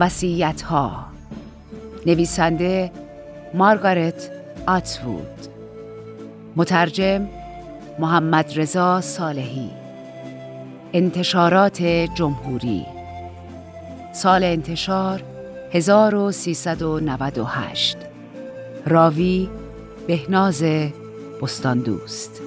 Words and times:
وسیعت 0.00 0.62
ها 0.62 1.06
نویسنده 2.06 2.92
مارگارت 3.54 4.30
آتوود 4.66 5.48
مترجم 6.56 7.28
محمد 7.98 8.58
رضا 8.58 9.00
صالحی. 9.00 9.70
انتشارات 10.92 11.82
جمهوری. 12.14 12.86
سال 14.12 14.44
انتشار 14.44 15.22
1398 15.72 17.96
راوی 18.86 19.48
بهناز 20.06 20.64
بستاندوست. 21.42 22.42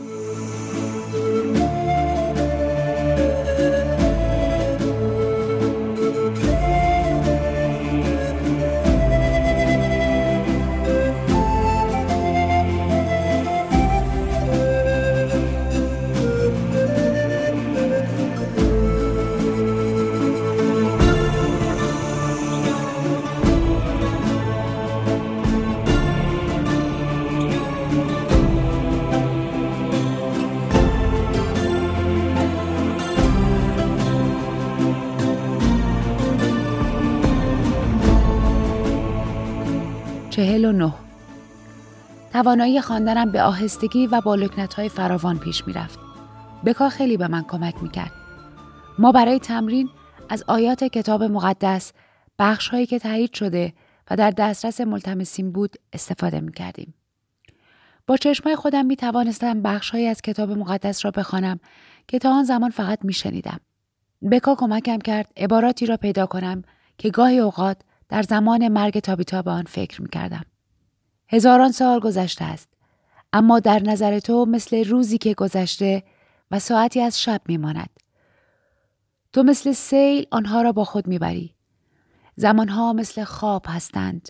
چهل 40.34 40.66
و 40.66 40.72
نه 40.72 40.94
توانایی 42.32 42.82
خواندنم 42.82 43.32
به 43.32 43.42
آهستگی 43.42 44.08
و 44.08 44.22
با 44.22 44.50
های 44.78 44.90
فراوان 44.90 45.40
پیش 45.40 45.68
می‌رفت. 45.68 46.00
بکا 46.66 46.90
خیلی 46.90 47.18
به 47.18 47.28
من 47.28 47.44
کمک 47.44 47.84
می‌کرد. 47.84 48.12
ما 49.00 49.12
برای 49.12 49.40
تمرین 49.40 49.90
از 50.30 50.44
آیات 50.48 50.84
کتاب 50.84 51.24
مقدس 51.24 51.94
بخش 52.40 52.68
هایی 52.68 52.86
که 52.86 53.00
تایید 53.00 53.34
شده 53.34 53.74
و 54.12 54.16
در 54.16 54.32
دسترس 54.32 54.82
ملتمسین 54.82 55.52
بود 55.52 55.76
استفاده 55.94 56.40
می‌کردیم. 56.40 56.94
با 58.08 58.18
چشمای 58.18 58.56
خودم 58.56 58.86
می 58.86 58.96
توانستم 58.96 59.64
از 60.10 60.22
کتاب 60.22 60.52
مقدس 60.52 61.06
را 61.06 61.12
بخوانم 61.12 61.60
که 62.08 62.20
تا 62.20 62.34
آن 62.34 62.44
زمان 62.44 62.70
فقط 62.70 63.00
می 63.06 63.14
شنیدم. 63.14 63.60
بکا 64.32 64.56
کمکم 64.56 64.98
کرد 64.98 65.32
عباراتی 65.38 65.86
را 65.86 65.98
پیدا 65.98 66.26
کنم 66.26 66.62
که 66.98 67.10
گاهی 67.10 67.40
اوقات 67.40 67.78
در 68.14 68.22
زمان 68.22 68.68
مرگ 68.68 69.00
تابیتا 69.00 69.42
به 69.42 69.52
آن 69.52 69.64
فکر 69.64 70.02
می 70.02 70.10
کردم. 70.10 70.46
هزاران 71.28 71.72
سال 71.72 72.00
گذشته 72.00 72.46
است. 72.46 72.70
اما 73.34 73.60
در 73.60 73.80
نظر 73.84 74.20
تو 74.20 74.46
مثل 74.46 74.86
روزی 74.86 75.18
که 75.18 75.34
گذشته 75.34 76.04
و 76.52 76.60
ساعتی 76.60 77.02
از 77.02 77.22
شب 77.22 77.42
می 77.48 77.58
ماند. 77.58 77.90
تو 79.34 79.44
مثل 79.44 79.72
سیل 79.72 80.28
آنها 80.32 80.62
را 80.62 80.72
با 80.72 80.84
خود 80.84 81.08
می‌بری. 81.08 81.56
زمانها 82.36 82.94
مثل 82.94 83.24
خواب 83.24 83.66
هستند. 83.68 84.30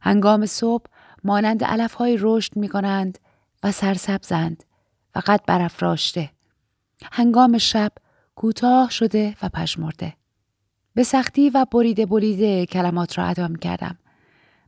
هنگام 0.00 0.46
صبح 0.46 0.84
مانند 1.24 1.64
علفهای 1.64 2.18
رشد 2.20 2.56
می 2.56 2.68
کنند 2.68 3.18
و 3.62 3.72
سرسبزند 3.72 4.64
قد 5.14 5.40
برافراشته. 5.46 6.30
هنگام 7.12 7.58
شب 7.58 7.92
کوتاه 8.34 8.90
شده 8.90 9.36
و 9.42 9.48
پشمرده. 9.48 10.21
به 10.94 11.02
سختی 11.02 11.50
و 11.50 11.66
بریده 11.72 12.06
بریده 12.06 12.66
کلمات 12.66 13.18
را 13.18 13.24
ادا 13.24 13.48
می 13.48 13.58
کردم. 13.58 13.98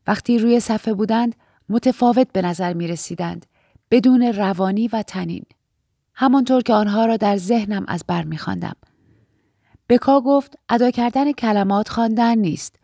وقتی 0.06 0.38
روی 0.38 0.60
صفحه 0.60 0.94
بودند 0.94 1.34
متفاوت 1.68 2.32
به 2.32 2.42
نظر 2.42 2.72
می 2.72 2.88
رسیدند 2.88 3.46
بدون 3.90 4.22
روانی 4.22 4.88
و 4.88 5.02
تنین. 5.02 5.44
همانطور 6.14 6.62
که 6.62 6.74
آنها 6.74 7.06
را 7.06 7.16
در 7.16 7.36
ذهنم 7.36 7.84
از 7.88 8.04
بر 8.08 8.24
می 8.24 8.38
خواندم. 8.38 8.76
بکا 9.88 10.20
گفت 10.20 10.58
ادا 10.68 10.90
کردن 10.90 11.32
کلمات 11.32 11.88
خواندن 11.88 12.38
نیست. 12.38 12.76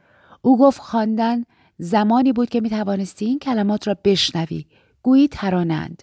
او 0.43 0.59
گفت 0.59 0.81
خواندن 0.81 1.45
زمانی 1.79 2.33
بود 2.33 2.49
که 2.49 2.61
می 2.61 2.71
توانستی 2.71 3.25
این 3.25 3.39
کلمات 3.39 3.89
را 3.89 3.97
بشنوی. 4.05 4.67
گویی 5.03 5.29
ترانند. 5.29 6.03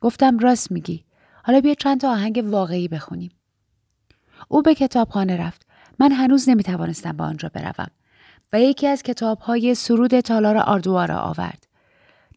گفتم 0.00 0.38
راست 0.38 0.72
میگی. 0.72 1.04
حالا 1.44 1.60
بیا 1.60 1.74
چند 1.74 2.00
تا 2.00 2.10
آهنگ 2.10 2.44
واقعی 2.46 2.88
بخونیم. 2.88 3.30
او 4.48 4.62
به 4.62 4.74
کتابخانه 4.74 5.36
رفت. 5.36 5.65
من 5.98 6.12
هنوز 6.12 6.48
نمی 6.48 6.62
توانستم 6.62 7.16
به 7.16 7.24
آنجا 7.24 7.50
بروم 7.54 7.88
و 8.52 8.60
یکی 8.60 8.86
از 8.86 9.02
کتاب 9.02 9.38
های 9.38 9.74
سرود 9.74 10.20
تالار 10.20 10.56
آردوا 10.56 11.04
را 11.04 11.18
آورد. 11.18 11.66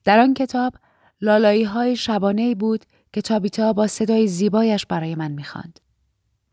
در 0.04 0.20
آن 0.20 0.34
کتاب 0.34 0.74
لالایی 1.22 1.64
های 1.64 1.96
شبانه 1.96 2.56
بود 2.56 2.86
که 3.14 3.22
تابیتا 3.22 3.74
با 3.74 3.88
صدای 3.88 4.28
زیبایش 4.28 4.86
برای 4.86 5.16
من 5.16 5.32
می‌خواند. 5.32 5.80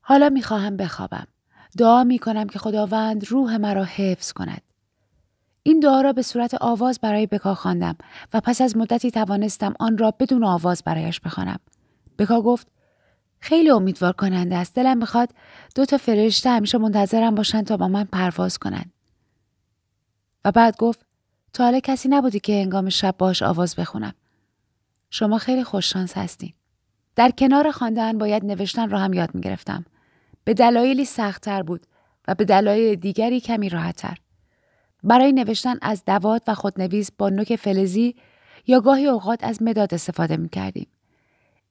حالا 0.00 0.28
می‌خواهم 0.28 0.76
بخوابم. 0.76 1.26
دعا 1.78 2.04
می 2.04 2.18
کنم 2.18 2.46
که 2.46 2.58
خداوند 2.58 3.28
روح 3.28 3.56
مرا 3.56 3.84
حفظ 3.84 4.32
کند. 4.32 4.62
این 5.62 5.80
دعا 5.80 6.00
را 6.00 6.12
به 6.12 6.22
صورت 6.22 6.54
آواز 6.60 7.00
برای 7.00 7.26
بکا 7.26 7.54
خواندم 7.54 7.96
و 8.34 8.40
پس 8.40 8.60
از 8.60 8.76
مدتی 8.76 9.10
توانستم 9.10 9.74
آن 9.80 9.98
را 9.98 10.10
بدون 10.10 10.44
آواز 10.44 10.82
برایش 10.84 11.20
بخوانم. 11.20 11.58
بکا 12.18 12.42
گفت 12.42 12.68
خیلی 13.40 13.70
امیدوار 13.70 14.12
کننده 14.12 14.56
است. 14.56 14.74
دلم 14.74 14.98
می‌خواد 14.98 15.30
دو 15.74 15.84
تا 15.84 15.98
فرشته 15.98 16.50
همیشه 16.50 16.78
منتظرم 16.78 17.34
باشن 17.34 17.62
تا 17.62 17.76
با 17.76 17.88
من 17.88 18.04
پرواز 18.04 18.58
کنند. 18.58 18.92
و 20.44 20.52
بعد 20.52 20.76
گفت 20.76 21.00
تا 21.52 21.64
حالا 21.64 21.80
کسی 21.80 22.08
نبودی 22.08 22.40
که 22.40 22.52
انگام 22.52 22.88
شب 22.88 23.14
باش 23.18 23.42
آواز 23.42 23.76
بخونم. 23.76 24.14
شما 25.10 25.38
خیلی 25.38 25.64
خوششانس 25.64 26.16
هستین. 26.16 26.52
در 27.16 27.30
کنار 27.30 27.70
خواندن 27.70 28.18
باید 28.18 28.44
نوشتن 28.44 28.90
را 28.90 28.98
هم 28.98 29.12
یاد 29.12 29.34
می 29.34 29.40
گرفتم. 29.40 29.84
به 30.44 30.54
دلایلی 30.54 31.04
سختتر 31.04 31.62
بود 31.62 31.86
و 32.28 32.34
به 32.34 32.44
دلایل 32.44 32.94
دیگری 32.94 33.40
کمی 33.40 33.68
راحتتر. 33.68 34.18
برای 35.02 35.32
نوشتن 35.32 35.78
از 35.82 36.04
دوات 36.04 36.42
و 36.46 36.54
خودنویس 36.54 37.10
با 37.18 37.28
نوک 37.28 37.56
فلزی 37.56 38.14
یا 38.66 38.80
گاهی 38.80 39.06
اوقات 39.06 39.44
از 39.44 39.62
مداد 39.62 39.94
استفاده 39.94 40.36
می 40.36 40.48
کردیم. 40.48 40.86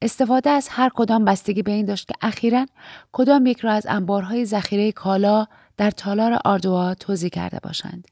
استفاده 0.01 0.49
از 0.49 0.67
هر 0.71 0.91
کدام 0.95 1.25
بستگی 1.25 1.61
به 1.61 1.71
این 1.71 1.85
داشت 1.85 2.07
که 2.07 2.13
اخیرا 2.21 2.65
کدام 3.11 3.45
یک 3.45 3.59
را 3.59 3.71
از 3.71 3.85
انبارهای 3.89 4.45
ذخیره 4.45 4.91
کالا 4.91 5.47
در 5.77 5.91
تالار 5.91 6.39
آردوا 6.45 6.93
توضیح 6.93 7.29
کرده 7.29 7.59
باشند. 7.63 8.07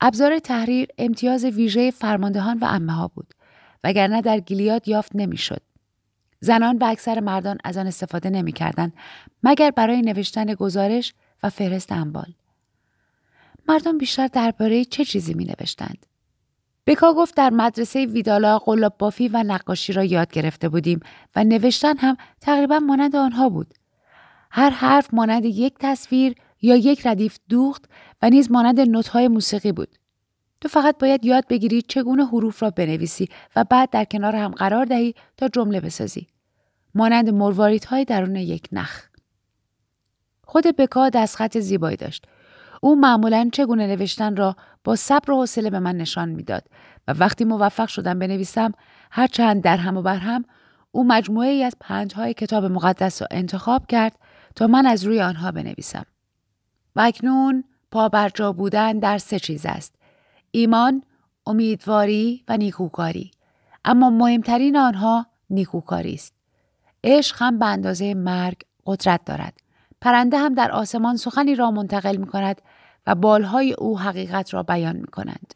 ابزار 0.00 0.38
تحریر 0.38 0.88
امتیاز 0.98 1.44
ویژه 1.44 1.90
فرماندهان 1.90 2.58
و 2.58 2.64
امه 2.64 2.92
ها 2.92 3.08
بود 3.08 3.34
وگرنه 3.84 4.22
در 4.22 4.40
گیلیاد 4.40 4.88
یافت 4.88 5.16
نمی‌شد. 5.16 5.62
زنان 6.40 6.78
و 6.78 6.84
اکثر 6.84 7.20
مردان 7.20 7.58
از 7.64 7.76
آن 7.76 7.86
استفاده 7.86 8.30
نمی‌کردند 8.30 8.92
مگر 9.42 9.70
برای 9.70 10.02
نوشتن 10.02 10.54
گزارش 10.54 11.14
و 11.42 11.50
فهرست 11.50 11.92
انبال. 11.92 12.32
مردم 13.68 13.98
بیشتر 13.98 14.26
درباره 14.26 14.84
چه 14.84 15.04
چیزی 15.04 15.34
می 15.34 15.44
نوشتند؟ 15.44 16.06
بکا 16.88 17.14
گفت 17.14 17.34
در 17.34 17.50
مدرسه 17.50 18.06
ویدالا 18.06 18.58
قلاب 18.58 18.94
بافی 18.98 19.28
و 19.28 19.42
نقاشی 19.42 19.92
را 19.92 20.04
یاد 20.04 20.32
گرفته 20.32 20.68
بودیم 20.68 21.00
و 21.36 21.44
نوشتن 21.44 21.98
هم 21.98 22.16
تقریبا 22.40 22.78
مانند 22.78 23.16
آنها 23.16 23.48
بود. 23.48 23.74
هر 24.50 24.70
حرف 24.70 25.14
مانند 25.14 25.44
یک 25.44 25.74
تصویر 25.80 26.34
یا 26.62 26.76
یک 26.76 27.06
ردیف 27.06 27.38
دوخت 27.48 27.84
و 28.22 28.30
نیز 28.30 28.50
مانند 28.50 28.80
نوت‌های 28.80 29.28
موسیقی 29.28 29.72
بود. 29.72 29.88
تو 30.60 30.68
فقط 30.68 30.98
باید 30.98 31.24
یاد 31.24 31.44
بگیری 31.48 31.82
چگونه 31.82 32.26
حروف 32.26 32.62
را 32.62 32.70
بنویسی 32.70 33.28
و 33.56 33.64
بعد 33.64 33.90
در 33.90 34.04
کنار 34.04 34.36
هم 34.36 34.50
قرار 34.50 34.84
دهی 34.84 35.14
تا 35.36 35.48
جمله 35.48 35.80
بسازی. 35.80 36.26
مانند 36.94 37.30
مرواریت 37.30 37.84
های 37.84 38.04
درون 38.04 38.36
یک 38.36 38.68
نخ. 38.72 39.02
خود 40.44 40.76
بکا 40.76 41.08
دستخط 41.08 41.58
زیبایی 41.58 41.96
داشت. 41.96 42.26
او 42.82 42.96
معمولا 42.96 43.48
چگونه 43.52 43.86
نوشتن 43.86 44.36
را 44.36 44.56
با 44.84 44.96
صبر 44.96 45.30
و 45.30 45.34
حوصله 45.34 45.70
به 45.70 45.78
من 45.78 45.96
نشان 45.96 46.28
می‌داد 46.28 46.64
و 47.08 47.12
وقتی 47.12 47.44
موفق 47.44 47.88
شدم 47.88 48.18
بنویسم 48.18 48.72
هرچند 49.10 49.62
در 49.62 49.76
هم 49.76 49.96
و 49.96 50.02
بر 50.02 50.16
هم 50.16 50.44
او 50.90 51.04
مجموعه 51.04 51.48
ای 51.48 51.64
از 51.64 51.74
های 52.16 52.34
کتاب 52.34 52.64
مقدس 52.64 53.22
را 53.22 53.28
انتخاب 53.30 53.86
کرد 53.86 54.18
تا 54.56 54.66
من 54.66 54.86
از 54.86 55.04
روی 55.04 55.20
آنها 55.20 55.52
بنویسم. 55.52 56.04
و 56.96 57.00
اکنون 57.00 57.64
پابرجا 57.90 58.52
بودن 58.52 58.98
در 58.98 59.18
سه 59.18 59.38
چیز 59.38 59.66
است. 59.66 59.94
ایمان، 60.50 61.02
امیدواری 61.46 62.44
و 62.48 62.56
نیکوکاری. 62.56 63.30
اما 63.84 64.10
مهمترین 64.10 64.76
آنها 64.76 65.26
نیکوکاری 65.50 66.14
است. 66.14 66.34
عشق 67.04 67.36
هم 67.38 67.58
به 67.58 67.66
اندازه 67.66 68.14
مرگ 68.14 68.56
قدرت 68.86 69.24
دارد. 69.24 69.60
پرنده 70.00 70.38
هم 70.38 70.54
در 70.54 70.72
آسمان 70.72 71.16
سخنی 71.16 71.54
را 71.54 71.70
منتقل 71.70 72.16
می 72.16 72.26
کند 72.26 72.62
و 73.06 73.14
بالهای 73.14 73.72
او 73.72 73.98
حقیقت 73.98 74.54
را 74.54 74.62
بیان 74.62 74.96
می 74.96 75.06
کنند. 75.06 75.54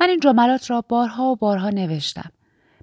من 0.00 0.08
این 0.08 0.20
جملات 0.20 0.70
را 0.70 0.80
بارها 0.80 1.24
و 1.24 1.36
بارها 1.36 1.70
نوشتم. 1.70 2.30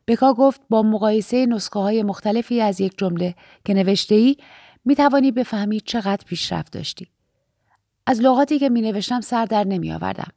بکا 0.07 0.33
گفت 0.33 0.61
با 0.69 0.83
مقایسه 0.83 1.45
نسخه 1.45 1.79
های 1.79 2.03
مختلفی 2.03 2.61
از 2.61 2.81
یک 2.81 2.97
جمله 2.97 3.35
که 3.65 3.73
نوشته 3.73 4.15
ای 4.15 4.37
می 4.85 4.95
توانی 4.95 5.31
بفهمی 5.31 5.79
چقدر 5.79 6.25
پیشرفت 6.25 6.73
داشتی. 6.73 7.07
از 8.07 8.21
لغاتی 8.21 8.59
که 8.59 8.69
می 8.69 8.81
نوشتم 8.81 9.21
سر 9.21 9.45
در 9.45 9.63
نمی 9.63 9.93
آوردم. 9.93 10.31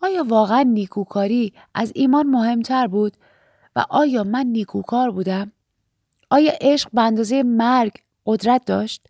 آیا 0.00 0.24
واقعا 0.28 0.62
نیکوکاری 0.62 1.52
از 1.74 1.92
ایمان 1.94 2.26
مهمتر 2.26 2.86
بود 2.86 3.16
و 3.76 3.84
آیا 3.90 4.24
من 4.24 4.46
نیکوکار 4.46 5.10
بودم؟ 5.10 5.52
آیا 6.30 6.52
عشق 6.60 6.88
به 6.92 7.02
اندازه 7.02 7.42
مرگ 7.42 7.92
قدرت 8.26 8.64
داشت؟ 8.64 9.08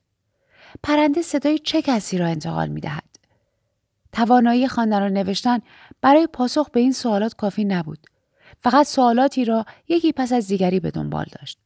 پرنده 0.82 1.22
صدای 1.22 1.58
چه 1.58 1.82
کسی 1.82 2.18
را 2.18 2.26
انتقال 2.26 2.68
می 2.68 2.80
دهد؟ 2.80 3.04
توانایی 4.12 4.68
خواندن 4.68 5.02
و 5.02 5.08
نوشتن 5.08 5.58
برای 6.00 6.26
پاسخ 6.26 6.70
به 6.70 6.80
این 6.80 6.92
سوالات 6.92 7.34
کافی 7.34 7.64
نبود. 7.64 7.98
فقط 8.60 8.86
سوالاتی 8.86 9.44
را 9.44 9.64
یکی 9.88 10.12
پس 10.12 10.32
از 10.32 10.48
دیگری 10.48 10.80
به 10.80 10.90
دنبال 10.90 11.26
داشت. 11.40 11.58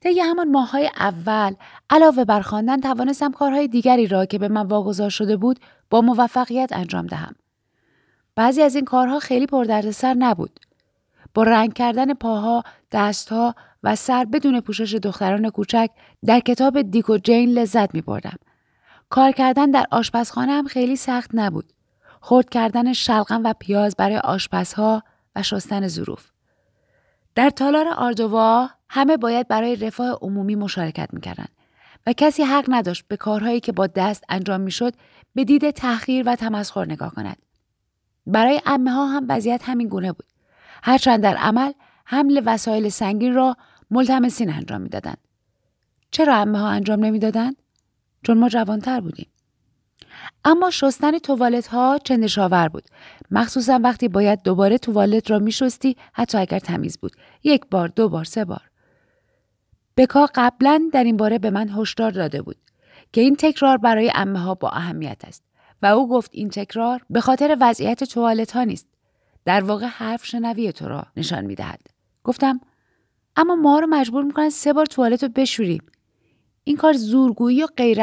طی 0.00 0.20
همان 0.20 0.50
ماههای 0.50 0.90
اول 0.96 1.54
علاوه 1.90 2.24
بر 2.24 2.40
خواندن 2.40 2.80
توانستم 2.80 3.32
کارهای 3.32 3.68
دیگری 3.68 4.06
را 4.06 4.26
که 4.26 4.38
به 4.38 4.48
من 4.48 4.66
واگذار 4.66 5.10
شده 5.10 5.36
بود 5.36 5.60
با 5.90 6.00
موفقیت 6.00 6.70
انجام 6.72 7.06
دهم. 7.06 7.34
بعضی 8.34 8.62
از 8.62 8.74
این 8.74 8.84
کارها 8.84 9.18
خیلی 9.18 9.46
پردردسر 9.46 10.14
نبود. 10.14 10.60
با 11.34 11.42
رنگ 11.42 11.72
کردن 11.72 12.14
پاها، 12.14 12.64
دستها 12.92 13.54
و 13.86 13.96
سر 13.96 14.24
بدون 14.24 14.60
پوشش 14.60 14.94
دختران 14.94 15.50
کوچک 15.50 15.90
در 16.24 16.40
کتاب 16.40 16.82
دیکو 16.82 17.18
جین 17.18 17.50
لذت 17.50 17.94
می 17.94 18.00
بردم. 18.00 18.36
کار 19.08 19.32
کردن 19.32 19.70
در 19.70 19.86
آشپزخانه 19.90 20.52
هم 20.52 20.66
خیلی 20.66 20.96
سخت 20.96 21.30
نبود. 21.34 21.72
خورد 22.20 22.50
کردن 22.50 22.92
شلغم 22.92 23.44
و 23.44 23.54
پیاز 23.58 23.96
برای 23.96 24.16
آشپزها 24.18 25.02
و 25.36 25.42
شستن 25.42 25.88
ظروف. 25.88 26.30
در 27.34 27.50
تالار 27.50 27.88
آردوا 27.88 28.70
همه 28.88 29.16
باید 29.16 29.48
برای 29.48 29.76
رفاه 29.76 30.18
عمومی 30.22 30.54
مشارکت 30.54 31.08
می‌کردند 31.12 31.48
و 32.06 32.12
کسی 32.12 32.42
حق 32.42 32.64
نداشت 32.68 33.04
به 33.08 33.16
کارهایی 33.16 33.60
که 33.60 33.72
با 33.72 33.86
دست 33.86 34.24
انجام 34.28 34.60
می‌شد 34.60 34.94
به 35.34 35.44
دید 35.44 35.70
تحقیر 35.70 36.22
و 36.26 36.36
تمسخر 36.36 36.84
نگاه 36.84 37.14
کند. 37.14 37.36
برای 38.26 38.60
امه 38.66 38.90
ها 38.90 39.06
هم 39.06 39.26
وضعیت 39.28 39.68
همین 39.68 39.88
گونه 39.88 40.12
بود. 40.12 40.26
هرچند 40.82 41.22
در 41.22 41.36
عمل 41.36 41.72
حمل 42.04 42.42
وسایل 42.46 42.88
سنگین 42.88 43.34
را 43.34 43.56
ملتمسین 43.90 44.50
انجام 44.50 44.80
می‌دادند. 44.80 45.18
چرا 46.10 46.36
امه 46.36 46.58
ها 46.58 46.68
انجام 46.68 47.04
نمی‌دادند؟ 47.04 47.56
چون 48.22 48.38
ما 48.38 48.48
جوانتر 48.48 49.00
بودیم. 49.00 49.28
اما 50.44 50.70
شستن 50.70 51.18
توالت 51.18 51.66
ها 51.66 51.98
چندشاور 52.04 52.68
بود 52.68 52.84
مخصوصا 53.30 53.80
وقتی 53.82 54.08
باید 54.08 54.42
دوباره 54.42 54.78
توالت 54.78 55.30
را 55.30 55.38
میشستی 55.38 55.96
حتی 56.12 56.38
اگر 56.38 56.58
تمیز 56.58 56.98
بود 56.98 57.12
یک 57.44 57.66
بار 57.70 57.88
دو 57.88 58.08
بار 58.08 58.24
سه 58.24 58.44
بار 58.44 58.70
بکا 59.96 60.28
قبلا 60.34 60.90
در 60.92 61.04
این 61.04 61.16
باره 61.16 61.38
به 61.38 61.50
من 61.50 61.68
هشدار 61.68 62.10
داده 62.10 62.42
بود 62.42 62.56
که 63.12 63.20
این 63.20 63.36
تکرار 63.36 63.76
برای 63.76 64.12
امه 64.14 64.38
ها 64.38 64.54
با 64.54 64.70
اهمیت 64.70 65.24
است 65.24 65.42
و 65.82 65.86
او 65.86 66.08
گفت 66.08 66.30
این 66.32 66.48
تکرار 66.48 67.02
به 67.10 67.20
خاطر 67.20 67.56
وضعیت 67.60 68.04
توالت 68.04 68.52
ها 68.52 68.64
نیست 68.64 68.86
در 69.44 69.64
واقع 69.64 69.86
حرف 69.86 70.26
شنوی 70.26 70.72
تو 70.72 70.88
را 70.88 71.06
نشان 71.16 71.44
می 71.44 71.54
دهد. 71.54 71.80
گفتم 72.24 72.60
اما 73.36 73.54
ما 73.54 73.78
رو 73.78 73.86
مجبور 73.86 74.24
می‌کنن 74.24 74.50
سه 74.50 74.72
بار 74.72 74.86
توالت 74.86 75.22
رو 75.22 75.28
بشوریم. 75.34 75.82
این 76.64 76.76
کار 76.76 76.92
زورگویی 76.92 77.62
و 77.62 77.66
غیر 77.66 78.00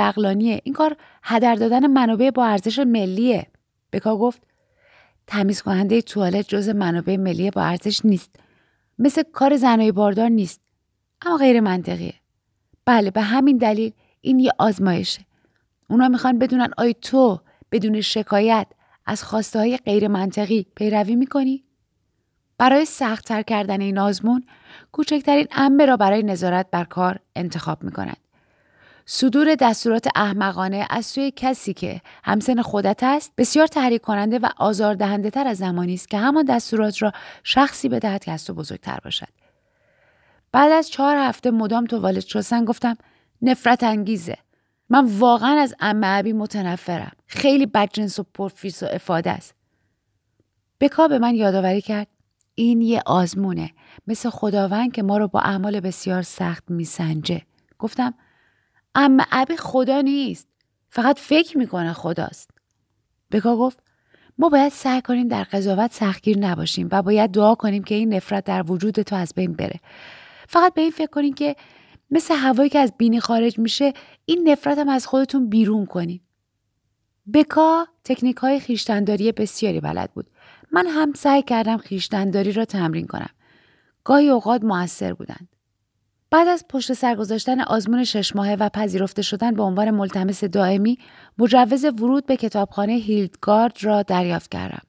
این 0.63 0.73
کار 0.73 0.97
هدر 1.23 1.55
دادن 1.55 1.87
منابع 1.87 2.29
با 2.29 2.45
ارزش 2.45 2.79
ملیه. 2.79 3.47
بکا 3.93 4.17
گفت 4.17 4.41
تمیز 5.27 5.61
کننده 5.61 6.01
توالت 6.01 6.47
جز 6.47 6.69
منابع 6.69 7.17
ملی 7.17 7.51
با 7.51 7.61
ارزش 7.61 8.05
نیست. 8.05 8.35
مثل 8.99 9.23
کار 9.33 9.57
زنای 9.57 9.91
باردار 9.91 10.29
نیست. 10.29 10.61
اما 11.21 11.37
غیر 11.37 11.59
منطقیه. 11.59 12.13
بله 12.85 13.11
به 13.11 13.21
همین 13.21 13.57
دلیل 13.57 13.91
این 14.21 14.39
یه 14.39 14.51
آزمایشه. 14.59 15.21
اونا 15.89 16.07
می‌خوان 16.07 16.39
بدونن 16.39 16.69
آیا 16.77 16.93
تو 17.01 17.39
بدون 17.71 18.01
شکایت 18.01 18.67
از 19.05 19.23
خواسته 19.23 19.59
های 19.59 19.77
غیر 19.77 20.07
منطقی 20.07 20.65
پیروی 20.75 21.15
می‌کنی؟ 21.15 21.63
برای 22.63 22.85
سختتر 22.85 23.41
کردن 23.41 23.81
این 23.81 23.97
آزمون 23.97 24.43
کوچکترین 24.91 25.47
امه 25.51 25.85
را 25.85 25.97
برای 25.97 26.23
نظارت 26.23 26.67
بر 26.71 26.83
کار 26.83 27.19
انتخاب 27.35 27.83
می‌کنند. 27.83 28.17
صدور 29.05 29.55
دستورات 29.55 30.07
احمقانه 30.15 30.87
از 30.89 31.05
سوی 31.05 31.31
کسی 31.35 31.73
که 31.73 32.01
همسن 32.23 32.61
خودت 32.61 33.03
است 33.03 33.33
بسیار 33.37 33.67
تحریک 33.67 34.01
کننده 34.01 34.39
و 34.39 34.49
آزاردهنده 34.57 35.29
تر 35.29 35.47
از 35.47 35.57
زمانی 35.57 35.93
است 35.93 36.09
که 36.09 36.17
همان 36.17 36.45
دستورات 36.45 37.01
را 37.01 37.11
شخصی 37.43 37.89
بدهد 37.89 38.23
که 38.23 38.31
از 38.31 38.45
تو 38.45 38.53
بزرگتر 38.53 38.99
باشد. 39.03 39.29
بعد 40.51 40.71
از 40.71 40.89
چهار 40.89 41.15
هفته 41.17 41.51
مدام 41.51 41.85
تو 41.85 41.99
والد 41.99 42.19
شستن 42.19 42.65
گفتم 42.65 42.97
نفرت 43.41 43.83
انگیزه. 43.83 44.37
من 44.89 45.05
واقعا 45.05 45.59
از 45.59 45.75
امه 45.79 46.07
ابی 46.07 46.33
متنفرم. 46.33 47.11
خیلی 47.27 47.65
بدجنس 47.65 48.19
و 48.19 48.25
پرفیس 48.33 48.83
و 48.83 48.85
افاده 48.85 49.31
است. 49.31 49.53
بکا 50.79 51.07
به 51.07 51.19
من 51.19 51.35
یادآوری 51.35 51.81
کرد. 51.81 52.12
این 52.55 52.81
یه 52.81 53.01
آزمونه. 53.05 53.71
مثل 54.07 54.29
خداوند 54.29 54.91
که 54.91 55.03
ما 55.03 55.17
رو 55.17 55.27
با 55.27 55.39
اعمال 55.39 55.79
بسیار 55.79 56.21
سخت 56.21 56.63
میسنجه. 56.69 57.41
گفتم 57.79 58.13
اما 58.95 59.23
ابی 59.31 59.57
خدا 59.57 60.01
نیست. 60.01 60.47
فقط 60.89 61.19
فکر 61.19 61.57
می‌کنه 61.57 61.93
خداست. 61.93 62.49
بکا 63.31 63.57
گفت 63.57 63.79
ما 64.37 64.49
باید 64.49 64.71
سعی 64.71 65.01
کنیم 65.01 65.27
در 65.27 65.43
قضاوت 65.43 65.93
سختگیر 65.93 66.37
نباشیم 66.37 66.89
و 66.91 67.01
باید 67.01 67.31
دعا 67.31 67.55
کنیم 67.55 67.83
که 67.83 67.95
این 67.95 68.13
نفرت 68.13 68.43
در 68.43 68.71
وجود 68.71 69.01
تو 69.01 69.15
از 69.15 69.33
بین 69.35 69.53
بره. 69.53 69.79
فقط 70.47 70.73
به 70.73 70.81
این 70.81 70.91
فکر 70.91 71.09
کنیم 71.09 71.33
که 71.33 71.55
مثل 72.11 72.35
هوایی 72.35 72.69
که 72.69 72.79
از 72.79 72.93
بینی 72.97 73.19
خارج 73.19 73.59
میشه 73.59 73.93
این 74.25 74.49
نفرت 74.49 74.77
هم 74.77 74.89
از 74.89 75.07
خودتون 75.07 75.49
بیرون 75.49 75.85
کنیم. 75.85 76.21
بکا 77.33 77.87
تکنیک 78.03 78.37
های 78.37 78.59
خیشتنداری 78.59 79.31
بسیاری 79.31 79.79
بلد 79.79 80.11
بود. 80.13 80.29
من 80.73 80.87
هم 80.87 81.13
سعی 81.15 81.41
کردم 81.41 81.77
خیشتنداری 81.77 82.51
را 82.51 82.65
تمرین 82.65 83.07
کنم. 83.07 83.29
گاهی 84.03 84.29
اوقات 84.29 84.63
موثر 84.63 85.13
بودند. 85.13 85.47
بعد 86.31 86.47
از 86.47 86.65
پشت 86.69 86.93
سر 86.93 87.15
گذاشتن 87.15 87.61
آزمون 87.61 88.03
شش 88.03 88.35
ماهه 88.35 88.55
و 88.59 88.69
پذیرفته 88.69 89.21
شدن 89.21 89.53
به 89.53 89.63
عنوان 89.63 89.91
ملتمس 89.91 90.43
دائمی 90.43 90.97
مجوز 91.37 91.85
ورود 91.85 92.25
به 92.25 92.37
کتابخانه 92.37 92.93
هیلدگارد 92.93 93.77
را 93.81 94.01
دریافت 94.01 94.51
کردم. 94.51 94.81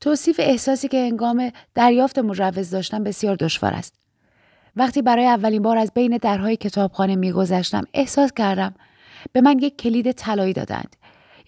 توصیف 0.00 0.40
احساسی 0.42 0.88
که 0.88 0.96
انگام 0.96 1.50
دریافت 1.74 2.18
مجوز 2.18 2.70
داشتم 2.70 3.04
بسیار 3.04 3.36
دشوار 3.36 3.74
است. 3.74 3.94
وقتی 4.76 5.02
برای 5.02 5.26
اولین 5.26 5.62
بار 5.62 5.78
از 5.78 5.92
بین 5.94 6.16
درهای 6.16 6.56
کتابخانه 6.56 7.16
میگذشتم 7.16 7.84
احساس 7.94 8.32
کردم 8.32 8.74
به 9.32 9.40
من 9.40 9.58
یک 9.58 9.76
کلید 9.76 10.12
طلایی 10.12 10.52
دادند. 10.52 10.96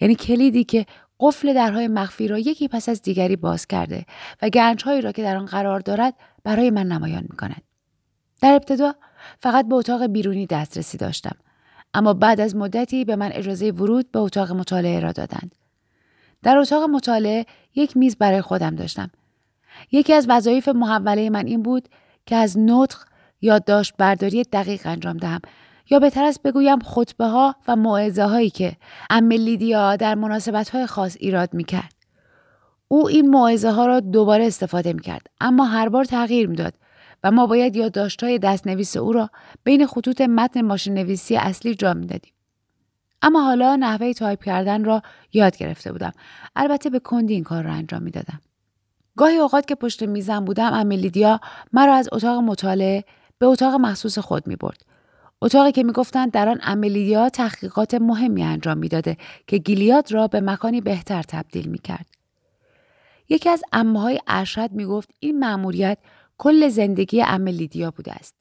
یعنی 0.01 0.15
کلیدی 0.15 0.63
که 0.63 0.85
قفل 1.23 1.53
درهای 1.53 1.87
مخفی 1.87 2.27
را 2.27 2.37
یکی 2.37 2.67
پس 2.67 2.89
از 2.89 3.01
دیگری 3.01 3.35
باز 3.35 3.67
کرده 3.67 4.05
و 4.41 4.49
گنجهایی 4.49 5.01
را 5.01 5.11
که 5.11 5.23
در 5.23 5.37
آن 5.37 5.45
قرار 5.45 5.79
دارد 5.79 6.13
برای 6.43 6.69
من 6.69 6.87
نمایان 6.87 7.23
می 7.29 7.37
کند. 7.37 7.61
در 8.41 8.53
ابتدا 8.53 8.95
فقط 9.39 9.67
به 9.67 9.75
اتاق 9.75 10.05
بیرونی 10.05 10.45
دسترسی 10.45 10.97
داشتم 10.97 11.35
اما 11.93 12.13
بعد 12.13 12.41
از 12.41 12.55
مدتی 12.55 13.05
به 13.05 13.15
من 13.15 13.31
اجازه 13.31 13.71
ورود 13.71 14.11
به 14.11 14.19
اتاق 14.19 14.51
مطالعه 14.51 14.99
را 14.99 15.11
دادند 15.11 15.55
در 16.43 16.57
اتاق 16.57 16.89
مطالعه 16.89 17.45
یک 17.75 17.97
میز 17.97 18.15
برای 18.15 18.41
خودم 18.41 18.75
داشتم 18.75 19.09
یکی 19.91 20.13
از 20.13 20.25
وظایف 20.29 20.67
محوله 20.67 21.29
من 21.29 21.47
این 21.47 21.63
بود 21.63 21.89
که 22.25 22.35
از 22.35 22.57
نطق 22.59 22.97
یادداشت 23.41 23.93
برداری 23.97 24.43
دقیق 24.43 24.81
انجام 24.85 25.17
دهم 25.17 25.41
یا 25.89 25.99
بهتر 25.99 26.23
است 26.23 26.43
بگویم 26.43 26.79
خطبه 26.79 27.25
ها 27.25 27.55
و 27.67 27.75
موعظه 27.75 28.23
هایی 28.23 28.49
که 28.49 28.75
ام 29.09 29.31
لیدیا 29.31 29.95
در 29.95 30.15
مناسبت 30.15 30.69
های 30.69 30.85
خاص 30.85 31.17
ایراد 31.19 31.53
می 31.53 31.63
کرد. 31.63 31.93
او 32.87 33.07
این 33.07 33.29
موعظه 33.29 33.71
ها 33.71 33.85
را 33.85 33.99
دوباره 33.99 34.47
استفاده 34.47 34.93
می 34.93 35.01
کرد 35.01 35.27
اما 35.41 35.65
هر 35.65 35.89
بار 35.89 36.05
تغییر 36.05 36.47
می‌داد 36.47 36.73
و 37.23 37.31
ما 37.31 37.47
باید 37.47 37.75
یادداشت 37.75 38.23
های 38.23 38.39
دستنویس 38.39 38.97
او 38.97 39.13
را 39.13 39.29
بین 39.63 39.87
خطوط 39.87 40.21
متن 40.21 40.61
ماشین 40.61 40.93
نویسی 40.93 41.37
اصلی 41.37 41.75
جا 41.75 41.93
می 41.93 42.05
دادیم. 42.05 42.33
اما 43.21 43.43
حالا 43.43 43.75
نحوه 43.75 44.13
تایپ 44.13 44.43
کردن 44.43 44.83
را 44.83 45.01
یاد 45.33 45.57
گرفته 45.57 45.91
بودم. 45.91 46.11
البته 46.55 46.89
به 46.89 46.99
کندی 46.99 47.33
این 47.33 47.43
کار 47.43 47.63
را 47.63 47.71
انجام 47.71 48.03
می 48.03 48.11
دادم. 48.11 48.41
گاهی 49.17 49.37
اوقات 49.37 49.67
که 49.67 49.75
پشت 49.75 50.03
میزم 50.03 50.45
بودم 50.45 50.73
عمه 50.73 51.01
لیدیا 51.01 51.39
مرا 51.73 51.95
از 51.95 52.09
اتاق 52.11 52.43
مطالعه 52.43 53.03
به 53.39 53.45
اتاق 53.45 53.73
مخصوص 53.73 54.19
خود 54.19 54.47
می 54.47 54.55
برد. 54.55 54.85
اتاقی 55.43 55.71
که 55.71 55.83
می‌گفتند 55.83 56.31
در 56.31 56.49
آن 56.49 56.59
عمه 56.63 56.91
لیدیا 56.91 57.29
تحقیقات 57.29 57.93
مهمی 57.93 58.43
انجام 58.43 58.77
می‌داده 58.77 59.17
که 59.47 59.57
گیلیاد 59.57 60.11
را 60.11 60.27
به 60.27 60.41
مکانی 60.41 60.81
بهتر 60.81 61.23
تبدیل 61.23 61.67
می 61.67 61.77
کرد. 61.77 62.05
یکی 63.29 63.49
از 63.49 63.63
امه 63.71 64.01
های 64.01 64.19
ارشد 64.27 64.71
می 64.71 64.85
گفت 64.85 65.09
این 65.19 65.39
مأموریت 65.39 65.97
کل 66.37 66.69
زندگی 66.69 67.21
امیلیدیا 67.21 67.91
بوده 67.91 68.13
است. 68.13 68.35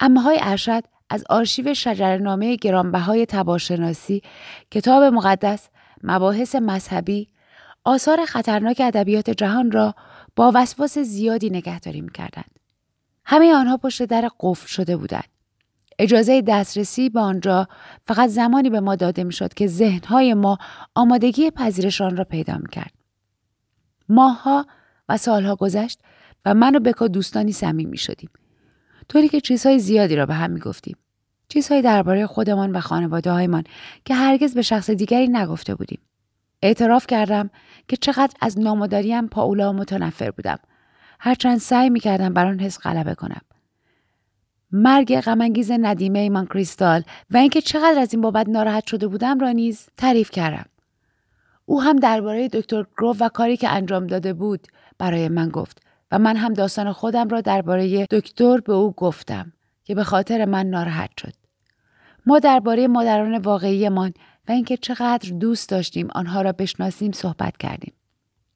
امه 0.00 0.20
های 0.20 0.38
ارشد 0.42 0.84
از 1.10 1.24
آرشیو 1.30 1.74
شجرنامه 1.74 2.56
گرانبهای 2.56 3.26
تبارشناسی، 3.26 4.22
کتاب 4.70 5.02
مقدس، 5.02 5.68
مباحث 6.02 6.54
مذهبی، 6.54 7.28
آثار 7.84 8.24
خطرناک 8.24 8.82
ادبیات 8.84 9.30
جهان 9.30 9.70
را 9.70 9.94
با 10.36 10.52
وسواس 10.54 10.98
زیادی 10.98 11.50
نگهداری 11.50 12.00
می‌کردند. 12.00 12.58
همه 13.24 13.54
آنها 13.54 13.76
پشت 13.76 14.02
در 14.02 14.30
قفل 14.40 14.66
شده 14.66 14.96
بودند. 14.96 15.37
اجازه 15.98 16.42
دسترسی 16.42 17.08
به 17.08 17.20
آنجا 17.20 17.68
فقط 18.06 18.28
زمانی 18.30 18.70
به 18.70 18.80
ما 18.80 18.96
داده 18.96 19.24
می‌شد 19.24 19.54
که 19.54 19.66
ذهنهای 19.66 20.34
ما 20.34 20.58
آمادگی 20.94 21.50
پذیرشان 21.50 22.16
را 22.16 22.24
پیدا 22.24 22.58
می‌کرد. 22.58 22.92
ماهها 24.08 24.66
و 25.08 25.16
سالها 25.16 25.56
گذشت 25.56 26.00
و 26.44 26.54
من 26.54 26.76
و 26.76 26.80
بکا 26.80 27.08
دوستانی 27.08 27.52
صمیمی 27.52 27.98
شدیم. 27.98 28.30
طوری 29.08 29.28
که 29.28 29.40
چیزهای 29.40 29.78
زیادی 29.78 30.16
را 30.16 30.26
به 30.26 30.34
هم 30.34 30.50
می‌گفتیم. 30.50 30.96
چیزهایی 31.48 31.82
درباره 31.82 32.26
خودمان 32.26 32.72
و 32.72 32.80
خانواده 32.80 33.30
هایمان 33.30 33.64
که 34.04 34.14
هرگز 34.14 34.54
به 34.54 34.62
شخص 34.62 34.90
دیگری 34.90 35.28
نگفته 35.28 35.74
بودیم. 35.74 36.00
اعتراف 36.62 37.06
کردم 37.06 37.50
که 37.88 37.96
چقدر 37.96 38.34
از 38.40 38.58
نامداریم 38.58 39.28
پاولا 39.28 39.72
متنفر 39.72 40.30
بودم. 40.30 40.58
هرچند 41.20 41.58
سعی 41.58 41.90
می 41.90 42.00
کردم 42.00 42.34
بر 42.34 42.46
آن 42.46 42.60
حس 42.60 42.78
غلبه 42.78 43.14
کنم. 43.14 43.40
مرگ 44.72 45.20
غمانگیز 45.20 45.70
ندیمه 45.70 46.18
ایمان 46.18 46.46
کریستال 46.46 47.02
و 47.30 47.36
اینکه 47.36 47.60
چقدر 47.60 47.98
از 47.98 48.12
این 48.12 48.20
بابت 48.20 48.48
ناراحت 48.48 48.86
شده 48.86 49.06
بودم 49.06 49.38
را 49.38 49.52
نیز 49.52 49.88
تعریف 49.96 50.30
کردم. 50.30 50.66
او 51.64 51.82
هم 51.82 51.96
درباره 51.96 52.48
دکتر 52.48 52.84
گروف 52.98 53.16
و 53.20 53.28
کاری 53.28 53.56
که 53.56 53.68
انجام 53.68 54.06
داده 54.06 54.32
بود 54.32 54.66
برای 54.98 55.28
من 55.28 55.48
گفت 55.48 55.82
و 56.12 56.18
من 56.18 56.36
هم 56.36 56.52
داستان 56.52 56.92
خودم 56.92 57.28
را 57.28 57.40
درباره 57.40 58.06
دکتر 58.06 58.60
به 58.60 58.72
او 58.72 58.92
گفتم 58.92 59.52
که 59.84 59.94
به 59.94 60.04
خاطر 60.04 60.44
من 60.44 60.66
ناراحت 60.66 61.10
شد. 61.20 61.32
ما 62.26 62.38
درباره 62.38 62.88
مادران 62.88 63.38
واقعیمان 63.38 64.14
و 64.48 64.52
اینکه 64.52 64.76
چقدر 64.76 65.30
دوست 65.30 65.68
داشتیم 65.68 66.08
آنها 66.14 66.42
را 66.42 66.52
بشناسیم 66.52 67.12
صحبت 67.12 67.56
کردیم. 67.56 67.92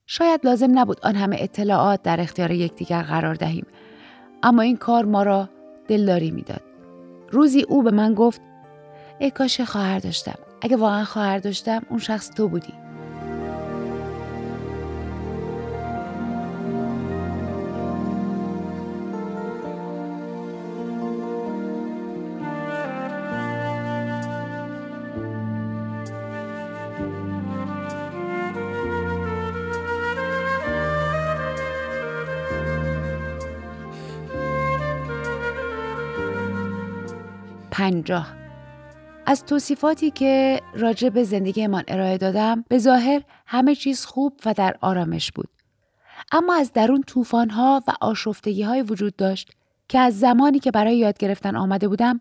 شاید 0.06 0.40
لازم 0.44 0.78
نبود 0.78 1.00
آن 1.02 1.16
همه 1.16 1.36
اطلاعات 1.40 2.02
در 2.02 2.20
اختیار 2.20 2.50
یکدیگر 2.50 3.02
قرار 3.02 3.34
دهیم 3.34 3.66
اما 4.42 4.62
این 4.62 4.76
کار 4.76 5.04
ما 5.04 5.22
را 5.22 5.48
دلداری 5.92 6.30
می‌داد. 6.30 6.62
روزی 7.30 7.62
او 7.62 7.82
به 7.82 7.90
من 7.90 8.14
گفت 8.14 8.40
ای 9.18 9.30
کاش 9.30 9.60
خواهر 9.60 9.98
داشتم. 9.98 10.38
اگه 10.62 10.76
واقعا 10.76 11.04
خواهر 11.04 11.38
داشتم 11.38 11.82
اون 11.88 11.98
شخص 11.98 12.30
تو 12.30 12.48
بودی. 12.48 12.74
پنجاه 37.82 38.34
از 39.26 39.44
توصیفاتی 39.44 40.10
که 40.10 40.60
راجع 40.74 41.08
به 41.08 41.24
زندگیمان 41.24 41.84
ارائه 41.88 42.18
دادم 42.18 42.64
به 42.68 42.78
ظاهر 42.78 43.22
همه 43.46 43.74
چیز 43.74 44.04
خوب 44.04 44.40
و 44.44 44.54
در 44.54 44.76
آرامش 44.80 45.32
بود. 45.32 45.48
اما 46.32 46.54
از 46.54 46.72
درون 46.72 47.02
طوفان‌ها 47.02 47.82
و 47.88 47.92
آشفتگی 48.00 48.62
های 48.62 48.82
وجود 48.82 49.16
داشت 49.16 49.50
که 49.88 49.98
از 49.98 50.18
زمانی 50.18 50.58
که 50.58 50.70
برای 50.70 50.96
یاد 50.96 51.18
گرفتن 51.18 51.56
آمده 51.56 51.88
بودم 51.88 52.18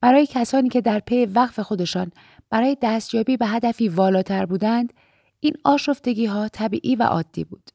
برای 0.00 0.26
کسانی 0.26 0.68
که 0.68 0.80
در 0.80 0.98
پی 0.98 1.26
وقف 1.26 1.60
خودشان 1.60 2.12
برای 2.50 2.76
دستیابی 2.82 3.36
به 3.36 3.46
هدفی 3.46 3.88
والاتر 3.88 4.46
بودند 4.46 4.92
این 5.40 5.54
آشفتگی 5.64 6.26
ها 6.26 6.48
طبیعی 6.48 6.96
و 6.96 7.02
عادی 7.02 7.44
بود. 7.44 7.70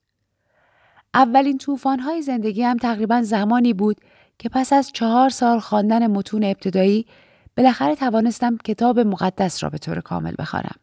اولین 1.14 1.58
طوفان 1.58 2.00
های 2.00 2.22
زندگی 2.22 2.64
هم 2.64 2.78
تقریبا 2.78 3.22
زمانی 3.22 3.74
بود 3.74 3.98
که 4.40 4.50
پس 4.50 4.74
از 4.74 4.92
چهار 4.92 5.30
سال 5.30 5.60
خواندن 5.60 6.08
متون 6.08 6.44
ابتدایی 6.44 7.06
بالاخره 7.58 7.96
توانستم 7.96 8.58
کتاب 8.58 9.00
مقدس 9.00 9.64
را 9.64 9.70
به 9.70 9.78
طور 9.78 10.02
کامل 10.02 10.36
بخوانم. 10.40 10.76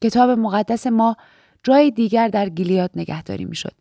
کتاب 0.00 0.30
مقدس 0.30 0.86
ما 0.86 1.16
جای 1.62 1.90
دیگر 1.90 2.28
در 2.28 2.48
گیلیاد 2.48 2.90
نگهداری 2.96 3.44
می‌شد. 3.44 3.74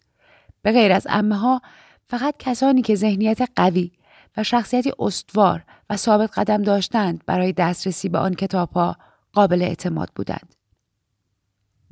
به 0.61 0.71
غیر 0.71 0.91
از 0.91 1.07
امه 1.09 1.35
ها 1.35 1.61
فقط 2.07 2.35
کسانی 2.39 2.81
که 2.81 2.95
ذهنیت 2.95 3.49
قوی 3.55 3.91
و 4.37 4.43
شخصیتی 4.43 4.91
استوار 4.99 5.63
و 5.89 5.97
ثابت 5.97 6.39
قدم 6.39 6.61
داشتند 6.63 7.23
برای 7.25 7.53
دسترسی 7.53 8.09
به 8.09 8.17
آن 8.17 8.33
کتاب 8.33 8.71
ها 8.71 8.97
قابل 9.33 9.61
اعتماد 9.61 10.09
بودند. 10.15 10.55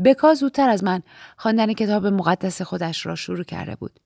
بکا 0.05 0.33
زودتر 0.33 0.69
از 0.69 0.83
من 0.83 1.01
خواندن 1.37 1.73
کتاب 1.73 2.07
مقدس 2.07 2.61
خودش 2.61 3.05
را 3.05 3.15
شروع 3.15 3.43
کرده 3.43 3.75
بود. 3.75 3.99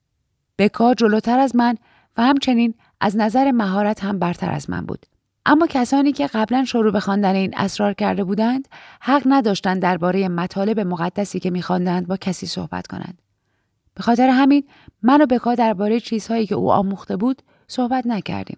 بکا 0.58 0.94
جلوتر 0.94 1.40
از 1.40 1.56
من 1.56 1.78
و 2.18 2.22
همچنین 2.22 2.74
از 3.02 3.18
نظر 3.18 3.52
مهارت 3.52 4.04
هم 4.04 4.20
برتر 4.20 4.52
از 4.52 4.70
من 4.70 4.86
بود. 4.86 5.06
اما 5.46 5.68
کسانی 5.68 6.12
که 6.12 6.28
قبلا 6.28 6.66
شروع 6.66 6.92
به 6.92 7.00
خواندن 7.00 7.36
این 7.36 7.54
اسرار 7.58 7.94
کرده 7.94 8.24
بودند 8.24 8.68
حق 9.02 9.24
نداشتند 9.26 9.82
درباره 9.82 10.28
مطالب 10.28 10.80
مقدسی 10.80 11.40
که 11.40 11.50
میخواندند 11.50 12.08
با 12.08 12.18
کسی 12.18 12.48
صحبت 12.48 12.88
کنند 12.88 13.22
به 13.96 14.04
خاطر 14.04 14.30
همین 14.30 14.64
من 15.02 15.22
و 15.22 15.26
بکا 15.26 15.56
درباره 15.56 16.00
چیزهایی 16.00 16.46
که 16.48 16.56
او 16.56 16.72
آموخته 16.72 17.18
بود 17.18 17.42
صحبت 17.68 18.08
نکردیم 18.08 18.58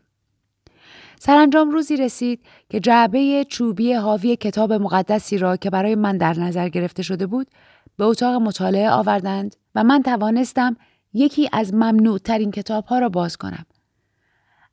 سرانجام 1.20 1.72
روزی 1.72 1.98
رسید 1.98 2.46
که 2.70 2.80
جعبه 2.80 3.46
چوبی 3.50 3.94
حاوی 3.94 4.36
کتاب 4.36 4.74
مقدسی 4.74 5.38
را 5.38 5.58
که 5.58 5.70
برای 5.70 5.96
من 5.96 6.18
در 6.18 6.40
نظر 6.40 6.70
گرفته 6.70 7.04
شده 7.04 7.28
بود 7.28 7.48
به 7.98 8.06
اتاق 8.06 8.42
مطالعه 8.42 8.90
آوردند 8.90 9.56
و 9.76 9.84
من 9.84 10.02
توانستم 10.02 10.76
یکی 11.14 11.50
از 11.54 11.74
ممنوع 11.74 12.18
ترین 12.18 12.52
کتاب 12.52 12.86
ها 12.86 13.00
را 13.00 13.10
باز 13.10 13.38
کنم. 13.38 13.66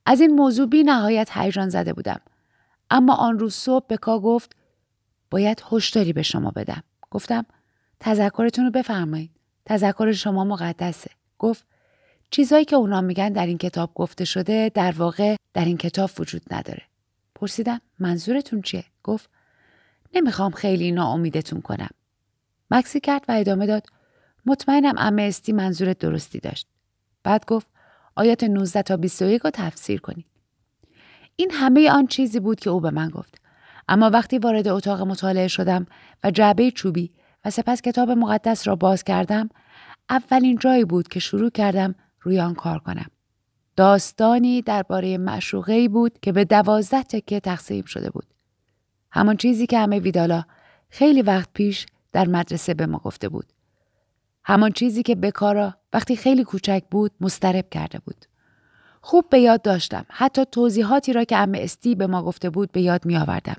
از 0.06 0.20
این 0.20 0.30
موضوع 0.34 0.66
بی 0.66 0.82
نهایت 0.82 1.28
هیجان 1.32 1.68
زده 1.68 1.92
بودم. 1.92 2.20
اما 2.90 3.14
آن 3.14 3.38
روز 3.38 3.54
صبح 3.54 3.86
به 3.86 3.96
کا 3.96 4.18
گفت 4.18 4.56
باید 5.30 5.62
هشداری 5.70 6.12
به 6.12 6.22
شما 6.22 6.50
بدم. 6.50 6.82
گفتم 7.10 7.46
تذکرتون 8.00 8.64
رو 8.64 8.70
بفرمایید. 8.70 9.30
تذکر 9.64 10.12
شما 10.12 10.44
مقدسه. 10.44 11.10
گفت 11.38 11.64
چیزایی 12.30 12.64
که 12.64 12.76
اونا 12.76 13.00
میگن 13.00 13.28
در 13.28 13.46
این 13.46 13.58
کتاب 13.58 13.94
گفته 13.94 14.24
شده 14.24 14.70
در 14.74 14.92
واقع 14.92 15.36
در 15.54 15.64
این 15.64 15.76
کتاب 15.76 16.10
وجود 16.18 16.42
نداره. 16.50 16.82
پرسیدم 17.34 17.80
منظورتون 17.98 18.62
چیه؟ 18.62 18.84
گفت 19.02 19.30
نمی‌خوام 20.14 20.52
خیلی 20.52 20.92
ناامیدتون 20.92 21.60
کنم. 21.60 21.90
مکسی 22.70 23.00
کرد 23.00 23.24
و 23.28 23.32
ادامه 23.32 23.66
داد 23.66 23.86
مطمئنم 24.46 24.94
امه 24.98 25.22
استی 25.22 25.52
منظور 25.52 25.92
درستی 25.92 26.38
داشت. 26.38 26.66
بعد 27.22 27.46
گفت 27.46 27.66
آیات 28.20 28.44
19 28.44 28.82
تا 28.82 28.96
21 28.96 29.42
رو 29.42 29.50
تفسیر 29.50 30.00
کنید. 30.00 30.26
این 31.36 31.50
همه 31.50 31.90
آن 31.90 32.06
چیزی 32.06 32.40
بود 32.40 32.60
که 32.60 32.70
او 32.70 32.80
به 32.80 32.90
من 32.90 33.08
گفت. 33.08 33.40
اما 33.88 34.10
وقتی 34.10 34.38
وارد 34.38 34.68
اتاق 34.68 35.00
مطالعه 35.00 35.48
شدم 35.48 35.86
و 36.24 36.30
جعبه 36.30 36.70
چوبی 36.70 37.12
و 37.44 37.50
سپس 37.50 37.82
کتاب 37.82 38.10
مقدس 38.10 38.68
را 38.68 38.76
باز 38.76 39.04
کردم، 39.04 39.48
اولین 40.10 40.58
جایی 40.58 40.84
بود 40.84 41.08
که 41.08 41.20
شروع 41.20 41.50
کردم 41.50 41.94
روی 42.20 42.40
آن 42.40 42.54
کار 42.54 42.78
کنم. 42.78 43.10
داستانی 43.76 44.62
درباره 44.62 45.18
معشوقه 45.18 45.88
بود 45.88 46.18
که 46.22 46.32
به 46.32 46.44
دوازده 46.44 47.02
تکه 47.02 47.40
تقسیم 47.40 47.84
شده 47.84 48.10
بود. 48.10 48.26
همان 49.12 49.36
چیزی 49.36 49.66
که 49.66 49.78
همه 49.78 49.98
ویدالا 49.98 50.44
خیلی 50.90 51.22
وقت 51.22 51.48
پیش 51.54 51.86
در 52.12 52.28
مدرسه 52.28 52.74
به 52.74 52.86
ما 52.86 52.98
گفته 52.98 53.28
بود. 53.28 53.52
همان 54.50 54.72
چیزی 54.72 55.02
که 55.02 55.14
بکارا 55.14 55.74
وقتی 55.92 56.16
خیلی 56.16 56.44
کوچک 56.44 56.82
بود 56.90 57.10
مسترب 57.20 57.68
کرده 57.70 57.98
بود. 57.98 58.24
خوب 59.00 59.24
به 59.30 59.40
یاد 59.40 59.62
داشتم. 59.62 60.06
حتی 60.08 60.44
توضیحاتی 60.52 61.12
را 61.12 61.24
که 61.24 61.36
ام 61.36 61.52
استی 61.54 61.94
به 61.94 62.06
ما 62.06 62.22
گفته 62.22 62.50
بود 62.50 62.72
به 62.72 62.80
یاد 62.80 63.06
می 63.06 63.16
آوردم. 63.16 63.56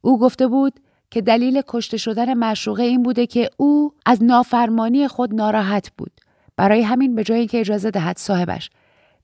او 0.00 0.18
گفته 0.18 0.46
بود 0.46 0.80
که 1.10 1.20
دلیل 1.20 1.62
کشته 1.68 1.96
شدن 1.96 2.34
مشروقه 2.34 2.82
این 2.82 3.02
بوده 3.02 3.26
که 3.26 3.50
او 3.56 3.92
از 4.06 4.22
نافرمانی 4.22 5.08
خود 5.08 5.34
ناراحت 5.34 5.90
بود. 5.98 6.12
برای 6.56 6.82
همین 6.82 7.14
به 7.14 7.24
جای 7.24 7.46
که 7.46 7.60
اجازه 7.60 7.90
دهد 7.90 8.18
صاحبش 8.18 8.70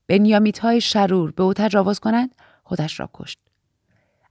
بنیامیت 0.07 0.59
های 0.59 0.81
شرور 0.81 1.31
به 1.31 1.43
او 1.43 1.53
تجاوز 1.53 1.99
کنند 1.99 2.35
خودش 2.63 2.99
را 2.99 3.09
کشت. 3.13 3.39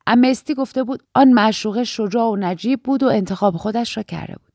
امستی 0.07 0.55
گفته 0.55 0.83
بود 0.83 1.03
آن 1.15 1.33
معشوقه 1.33 1.85
شجاع 1.85 2.31
و 2.31 2.37
نجیب 2.37 2.83
بود 2.83 3.03
و 3.03 3.07
انتخاب 3.07 3.57
خودش 3.57 3.97
را 3.97 4.03
کرده 4.03 4.33
بود. 4.33 4.50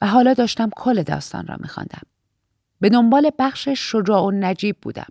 و 0.00 0.06
حالا 0.06 0.34
داشتم 0.34 0.70
کل 0.76 1.02
داستان 1.02 1.46
را 1.46 1.56
میخواندم. 1.60 2.02
به 2.80 2.88
دنبال 2.88 3.30
بخش 3.38 3.68
شجاع 3.68 4.22
و 4.22 4.30
نجیب 4.30 4.76
بودم. 4.82 5.08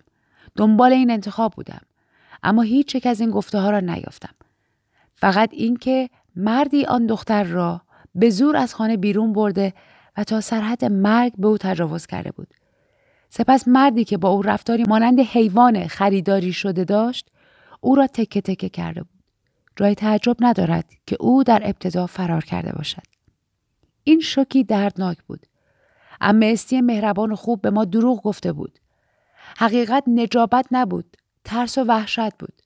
دنبال 0.56 0.92
این 0.92 1.10
انتخاب 1.10 1.52
بودم. 1.54 1.80
اما 2.42 2.62
هیچ 2.62 2.94
یک 2.94 3.06
از 3.06 3.20
این 3.20 3.30
گفته 3.30 3.58
ها 3.58 3.70
را 3.70 3.80
نیافتم. 3.80 4.34
فقط 5.14 5.48
اینکه 5.52 6.10
مردی 6.36 6.84
آن 6.84 7.06
دختر 7.06 7.44
را 7.44 7.80
به 8.14 8.30
زور 8.30 8.56
از 8.56 8.74
خانه 8.74 8.96
بیرون 8.96 9.32
برده 9.32 9.74
و 10.16 10.24
تا 10.24 10.40
سرحد 10.40 10.84
مرگ 10.84 11.32
به 11.38 11.48
او 11.48 11.58
تجاوز 11.58 12.06
کرده 12.06 12.30
بود. 12.30 12.48
سپس 13.28 13.68
مردی 13.68 14.04
که 14.04 14.16
با 14.16 14.28
او 14.28 14.42
رفتاری 14.42 14.84
مانند 14.84 15.20
حیوان 15.20 15.86
خریداری 15.86 16.52
شده 16.52 16.84
داشت 16.84 17.30
او 17.80 17.94
را 17.94 18.06
تکه 18.06 18.40
تکه 18.40 18.68
کرده 18.68 19.02
بود. 19.02 19.20
جای 19.76 19.94
تعجب 19.94 20.36
ندارد 20.40 20.84
که 21.06 21.16
او 21.20 21.44
در 21.44 21.62
ابتدا 21.64 22.06
فرار 22.06 22.44
کرده 22.44 22.72
باشد. 22.72 23.02
این 24.04 24.20
شوکی 24.20 24.64
دردناک 24.64 25.18
بود. 25.22 25.46
اما 26.20 26.46
استی 26.46 26.80
مهربان 26.80 27.32
و 27.32 27.36
خوب 27.36 27.62
به 27.62 27.70
ما 27.70 27.84
دروغ 27.84 28.22
گفته 28.22 28.52
بود. 28.52 28.78
حقیقت 29.56 30.04
نجابت 30.06 30.66
نبود. 30.70 31.16
ترس 31.44 31.78
و 31.78 31.84
وحشت 31.84 32.36
بود. 32.38 32.62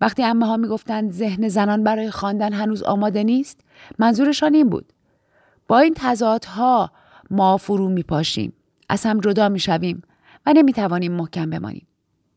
وقتی 0.00 0.22
امه 0.22 0.46
ها 0.46 0.56
می‌گفتند 0.56 1.12
ذهن 1.12 1.48
زنان 1.48 1.84
برای 1.84 2.10
خواندن 2.10 2.52
هنوز 2.52 2.82
آماده 2.82 3.24
نیست 3.24 3.60
منظورشان 3.98 4.54
این 4.54 4.68
بود 4.68 4.92
با 5.68 5.78
این 5.78 5.94
تضادها 5.96 6.90
ما 7.30 7.56
فرو 7.56 7.88
می 7.88 8.02
پاشیم 8.02 8.52
از 8.88 9.06
هم 9.06 9.20
جدا 9.20 9.48
می 9.48 9.58
شویم 9.58 10.02
و 10.46 10.52
نمی 10.52 10.72
توانیم 10.72 11.12
محکم 11.12 11.50
بمانیم 11.50 11.86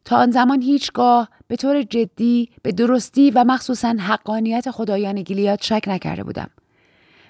تا 0.05 0.17
آن 0.17 0.31
زمان 0.31 0.61
هیچگاه 0.61 1.29
به 1.47 1.55
طور 1.55 1.83
جدی 1.83 2.49
به 2.61 2.71
درستی 2.71 3.31
و 3.31 3.43
مخصوصا 3.43 3.95
حقانیت 3.99 4.71
خدایان 4.71 5.21
گیلیاد 5.21 5.61
شک 5.61 5.83
نکرده 5.87 6.23
بودم 6.23 6.49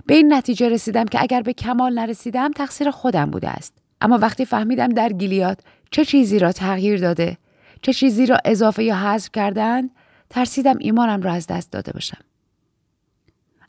به 0.10 0.16
این 0.16 0.34
نتیجه 0.34 0.70
رسیدم 0.70 1.06
که 1.06 1.22
اگر 1.22 1.42
به 1.42 1.54
کمال 1.54 1.94
نرسیدم 2.00 2.51
تقصیر 2.51 2.92
خودم 2.92 3.25
بوده 3.32 3.50
است. 3.50 3.74
اما 4.01 4.18
وقتی 4.18 4.46
فهمیدم 4.46 4.88
در 4.88 5.13
گیلیاد 5.13 5.63
چه 5.92 6.06
چیزی 6.06 6.39
را 6.39 6.51
تغییر 6.51 7.00
داده 7.00 7.38
چه 7.82 7.94
چیزی 7.94 8.25
را 8.25 8.38
اضافه 8.46 8.84
یا 8.84 8.96
حذف 8.96 9.32
کردند 9.32 9.89
ترسیدم 10.30 10.78
ایمانم 10.80 11.22
را 11.22 11.34
از 11.34 11.48
دست 11.48 11.72
داده 11.72 11.92
باشم. 11.92 12.22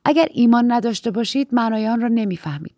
اگر 0.05 0.29
ایمان 0.31 0.73
نداشته 0.73 1.11
باشید 1.11 1.49
معنای 1.53 1.89
آن 1.89 2.01
را 2.01 2.09
نمی‌فهمید. 2.09 2.77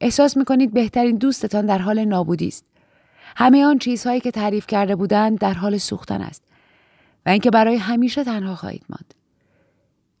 احساس 0.00 0.36
می‌کنید 0.36 0.74
بهترین 0.74 1.16
دوستتان 1.16 1.66
در 1.66 1.78
حال 1.78 2.04
نابودی 2.04 2.48
است. 2.48 2.64
همه 3.36 3.64
آن 3.64 3.78
چیزهایی 3.78 4.20
که 4.20 4.30
تعریف 4.30 4.66
کرده 4.66 4.96
بودند 4.96 5.38
در 5.38 5.54
حال 5.54 5.78
سوختن 5.78 6.20
است 6.20 6.42
و 7.26 7.30
اینکه 7.30 7.50
برای 7.50 7.76
همیشه 7.76 8.24
تنها 8.24 8.54
خواهید 8.54 8.84
ماند. 8.88 9.14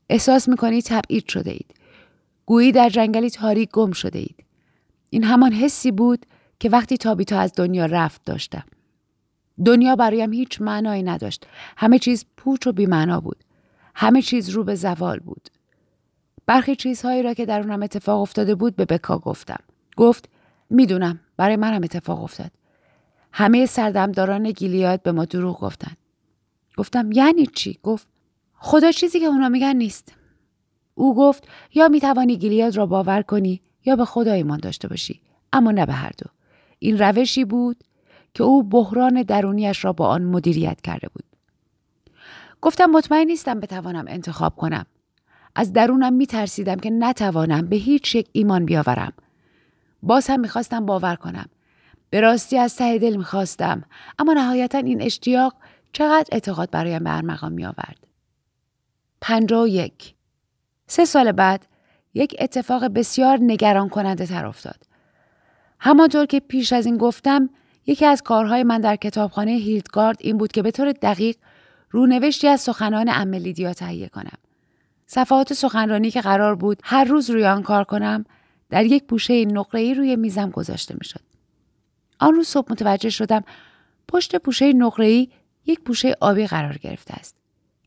احساس 0.08 0.48
می‌کنید 0.48 0.84
تبعید 0.84 1.28
شده 1.28 1.50
اید 1.50 1.77
گویی 2.48 2.72
در 2.72 2.88
جنگلی 2.88 3.30
تاریک 3.30 3.70
گم 3.70 3.92
شده 3.92 4.18
اید. 4.18 4.44
این 5.10 5.24
همان 5.24 5.52
حسی 5.52 5.92
بود 5.92 6.26
که 6.60 6.68
وقتی 6.68 6.96
تابیتا 6.96 7.38
از 7.38 7.52
دنیا 7.56 7.86
رفت 7.86 8.24
داشتم. 8.24 8.64
دنیا 9.64 9.96
برایم 9.96 10.32
هیچ 10.32 10.60
معنایی 10.60 11.02
نداشت. 11.02 11.46
همه 11.76 11.98
چیز 11.98 12.24
پوچ 12.36 12.66
و 12.66 12.72
بیمعنا 12.72 13.20
بود. 13.20 13.44
همه 13.94 14.22
چیز 14.22 14.48
رو 14.48 14.64
به 14.64 14.74
زوال 14.74 15.18
بود. 15.18 15.48
برخی 16.46 16.76
چیزهایی 16.76 17.22
را 17.22 17.34
که 17.34 17.46
در 17.46 17.60
اونم 17.60 17.82
اتفاق 17.82 18.20
افتاده 18.20 18.54
بود 18.54 18.76
به 18.76 18.84
بکا 18.84 19.18
گفتم. 19.18 19.60
گفت 19.96 20.28
می‌دونم 20.70 21.20
برای 21.36 21.56
منم 21.56 21.84
اتفاق 21.84 22.22
افتاد. 22.22 22.50
همه 23.32 23.66
سردمداران 23.66 24.50
گیلیاد 24.50 25.02
به 25.02 25.12
ما 25.12 25.24
دروغ 25.24 25.60
گفتن 25.60 25.92
گفتم 26.76 27.12
یعنی 27.12 27.46
چی؟ 27.46 27.78
گفت 27.82 28.08
خدا 28.54 28.92
چیزی 28.92 29.20
که 29.20 29.26
اونا 29.26 29.48
میگن 29.48 29.76
نیست. 29.76 30.17
او 30.98 31.14
گفت 31.14 31.48
یا 31.74 31.88
می‌توانی 31.88 32.36
گیلیاد 32.36 32.76
را 32.76 32.86
باور 32.86 33.22
کنی 33.22 33.60
یا 33.84 33.96
به 33.96 34.04
خدا 34.04 34.32
ایمان 34.32 34.58
داشته 34.58 34.88
باشی 34.88 35.20
اما 35.52 35.70
نه 35.70 35.86
به 35.86 35.92
هر 35.92 36.10
دو 36.18 36.26
این 36.78 36.98
روشی 36.98 37.44
بود 37.44 37.76
که 38.34 38.42
او 38.42 38.62
بحران 38.62 39.22
درونیش 39.22 39.84
را 39.84 39.92
با 39.92 40.08
آن 40.08 40.22
مدیریت 40.22 40.80
کرده 40.80 41.08
بود 41.08 41.24
گفتم 42.60 42.84
مطمئن 42.84 43.26
نیستم 43.26 43.60
بتوانم 43.60 44.04
انتخاب 44.08 44.56
کنم 44.56 44.86
از 45.54 45.72
درونم 45.72 46.12
می 46.12 46.26
ترسیدم 46.26 46.76
که 46.76 46.90
نتوانم 46.90 47.66
به 47.66 47.76
هیچ 47.76 48.14
یک 48.14 48.28
ایمان 48.32 48.64
بیاورم. 48.64 49.12
باز 50.02 50.26
هم 50.26 50.40
می‌خواستم 50.40 50.86
باور 50.86 51.16
کنم. 51.16 51.46
به 52.10 52.20
راستی 52.20 52.58
از 52.58 52.76
ته 52.76 52.98
دل 52.98 53.16
می‌خواستم 53.16 53.82
اما 54.18 54.32
نهایتا 54.32 54.78
این 54.78 55.02
اشتیاق 55.02 55.54
چقدر 55.92 56.28
اعتقاد 56.32 56.70
برایم 56.70 57.04
به 57.04 57.16
ارمغان 57.16 57.52
می 57.52 57.64
آورد. 57.64 58.06
پنجا 59.20 59.62
و 59.62 59.68
یک 59.68 60.17
سه 60.88 61.04
سال 61.04 61.32
بعد 61.32 61.66
یک 62.14 62.36
اتفاق 62.38 62.84
بسیار 62.84 63.38
نگران 63.40 63.88
کننده 63.88 64.26
تر 64.26 64.46
افتاد. 64.46 64.82
همانطور 65.80 66.26
که 66.26 66.40
پیش 66.40 66.72
از 66.72 66.86
این 66.86 66.96
گفتم 66.96 67.50
یکی 67.86 68.06
از 68.06 68.22
کارهای 68.22 68.62
من 68.62 68.80
در 68.80 68.96
کتابخانه 68.96 69.50
هیلدگارد 69.50 70.16
این 70.20 70.38
بود 70.38 70.52
که 70.52 70.62
به 70.62 70.70
طور 70.70 70.92
دقیق 70.92 71.36
رونوشتی 71.90 72.48
از 72.48 72.60
سخنان 72.60 73.08
املیدیا 73.08 73.72
تهیه 73.72 74.08
کنم. 74.08 74.38
صفحات 75.06 75.52
سخنرانی 75.52 76.10
که 76.10 76.20
قرار 76.20 76.54
بود 76.54 76.80
هر 76.84 77.04
روز 77.04 77.30
روی 77.30 77.46
آن 77.46 77.62
کار 77.62 77.84
کنم 77.84 78.24
در 78.70 78.84
یک 78.84 79.04
پوشه 79.04 79.34
ای 79.74 79.94
روی 79.94 80.16
میزم 80.16 80.50
گذاشته 80.50 80.94
می‌شد. 80.98 81.20
آن 82.18 82.34
روز 82.34 82.48
صبح 82.48 82.72
متوجه 82.72 83.10
شدم 83.10 83.44
پشت 84.08 84.36
پوشه 84.36 84.64
ای 84.98 85.28
یک 85.66 85.80
پوشه 85.80 86.16
آبی 86.20 86.46
قرار 86.46 86.78
گرفته 86.78 87.14
است. 87.14 87.36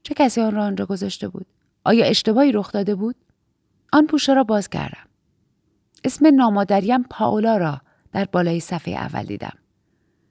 چه 0.04 0.14
کسی 0.14 0.42
آن 0.42 0.56
را 0.56 0.64
آنجا 0.64 0.86
گذاشته 0.86 1.28
بود؟ 1.28 1.46
آیا 1.84 2.06
اشتباهی 2.06 2.52
رخ 2.52 2.72
داده 2.72 2.96
بود؟ 2.96 3.16
آن 3.94 4.08
پوشه 4.08 4.34
را 4.34 4.44
باز 4.44 4.70
کردم. 4.70 5.08
اسم 6.04 6.36
نامادریم 6.36 7.04
پاولا 7.04 7.58
را 7.58 7.82
در 8.12 8.26
بالای 8.26 8.60
صفحه 8.60 8.94
اول 8.94 9.24
دیدم. 9.24 9.54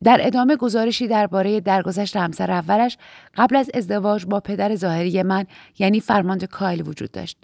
در 0.04 0.18
ادامه 0.22 0.56
گزارشی 0.56 1.08
درباره 1.08 1.60
درگذشت 1.60 2.16
همسر 2.16 2.50
اولش 2.50 2.98
قبل 3.36 3.56
از 3.56 3.70
ازدواج 3.74 4.26
با 4.26 4.40
پدر 4.40 4.76
ظاهری 4.76 5.22
من 5.22 5.44
یعنی 5.78 6.00
فرمانده 6.00 6.46
کایل 6.46 6.88
وجود 6.88 7.10
داشت. 7.10 7.38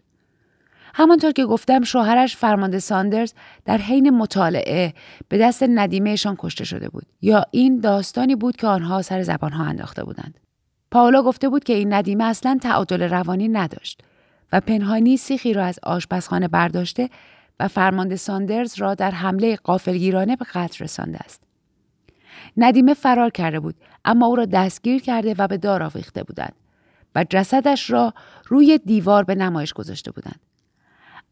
همانطور 0.94 1.32
که 1.32 1.46
گفتم 1.46 1.82
شوهرش 1.82 2.36
فرمانده 2.36 2.78
ساندرز 2.78 3.32
در 3.64 3.78
حین 3.78 4.10
مطالعه 4.10 4.94
به 5.28 5.38
دست 5.38 5.62
ندیمهشان 5.62 6.36
کشته 6.38 6.64
شده 6.64 6.88
بود 6.88 7.06
یا 7.22 7.44
این 7.50 7.80
داستانی 7.80 8.36
بود 8.36 8.56
که 8.56 8.66
آنها 8.66 9.02
سر 9.02 9.22
زبانها 9.22 9.64
انداخته 9.64 10.04
بودند. 10.04 10.45
پاولا 10.90 11.22
گفته 11.22 11.48
بود 11.48 11.64
که 11.64 11.72
این 11.72 11.92
ندیمه 11.92 12.24
اصلا 12.24 12.58
تعادل 12.62 13.02
روانی 13.02 13.48
نداشت 13.48 14.00
و 14.52 14.60
پنهانی 14.60 15.16
سیخی 15.16 15.52
را 15.52 15.64
از 15.64 15.78
آشپزخانه 15.82 16.48
برداشته 16.48 17.10
و 17.60 17.68
فرمانده 17.68 18.16
ساندرز 18.16 18.78
را 18.78 18.94
در 18.94 19.10
حمله 19.10 19.56
قافلگیرانه 19.56 20.36
به 20.36 20.44
قتل 20.54 20.84
رسانده 20.84 21.18
است. 21.18 21.42
ندیمه 22.56 22.94
فرار 22.94 23.30
کرده 23.30 23.60
بود 23.60 23.74
اما 24.04 24.26
او 24.26 24.36
را 24.36 24.44
دستگیر 24.44 25.02
کرده 25.02 25.34
و 25.38 25.48
به 25.48 25.58
دار 25.58 25.82
آویخته 25.82 26.22
بودند 26.22 26.54
و 27.14 27.24
جسدش 27.30 27.90
را 27.90 28.14
روی 28.46 28.78
دیوار 28.78 29.24
به 29.24 29.34
نمایش 29.34 29.72
گذاشته 29.72 30.10
بودند. 30.10 30.40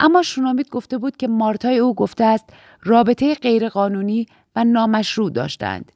اما 0.01 0.23
شونامیت 0.23 0.69
گفته 0.69 0.99
بود 0.99 1.17
که 1.17 1.29
مارتای 1.29 1.79
او 1.79 1.95
گفته 1.95 2.25
است 2.25 2.45
رابطه 2.83 3.35
غیرقانونی 3.35 4.27
و 4.57 4.65
نامشروع 4.65 5.31
داشتند. 5.31 5.93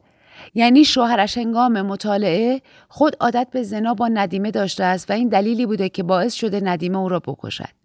یعنی 0.54 0.84
شوهرش 0.84 1.38
هنگام 1.38 1.82
مطالعه 1.82 2.62
خود 2.88 3.16
عادت 3.20 3.48
به 3.50 3.62
زنا 3.62 3.94
با 3.94 4.08
ندیمه 4.08 4.50
داشته 4.50 4.84
است 4.84 5.10
و 5.10 5.12
این 5.12 5.28
دلیلی 5.28 5.66
بوده 5.66 5.88
که 5.88 6.02
باعث 6.02 6.34
شده 6.34 6.60
ندیمه 6.60 6.98
او 6.98 7.08
را 7.08 7.18
بکشد. 7.18 7.78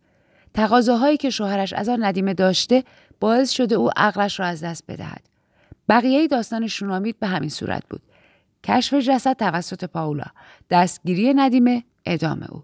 تقاضاهایی 0.53 1.17
که 1.17 1.29
شوهرش 1.29 1.73
از 1.73 1.89
آن 1.89 2.03
ندیمه 2.03 2.33
داشته 2.33 2.83
باعث 3.19 3.51
شده 3.51 3.75
او 3.75 3.89
عقلش 3.95 4.39
را 4.39 4.45
از 4.45 4.63
دست 4.63 4.83
بدهد. 4.87 5.21
بقیه 5.89 6.27
داستان 6.27 6.67
شونامید 6.67 7.19
به 7.19 7.27
همین 7.27 7.49
صورت 7.49 7.83
بود. 7.89 8.01
کشف 8.63 8.93
جسد 8.93 9.33
توسط 9.33 9.83
پاولا، 9.83 10.25
دستگیری 10.69 11.33
ندیمه، 11.33 11.83
ادامه 12.05 12.51
او. 12.51 12.63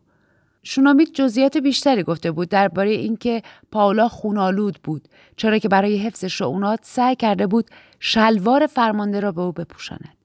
شونامید 0.63 1.13
جزئیات 1.13 1.57
بیشتری 1.57 2.03
گفته 2.03 2.31
بود 2.31 2.49
درباره 2.49 2.89
اینکه 2.89 3.41
پاولا 3.71 4.07
خونالود 4.07 4.79
بود 4.83 5.07
چرا 5.37 5.57
که 5.57 5.69
برای 5.69 5.97
حفظ 5.97 6.25
شعونات 6.25 6.79
سعی 6.83 7.15
کرده 7.15 7.47
بود 7.47 7.69
شلوار 7.99 8.67
فرمانده 8.67 9.19
را 9.19 9.31
به 9.31 9.41
او 9.41 9.51
بپوشاند. 9.51 10.17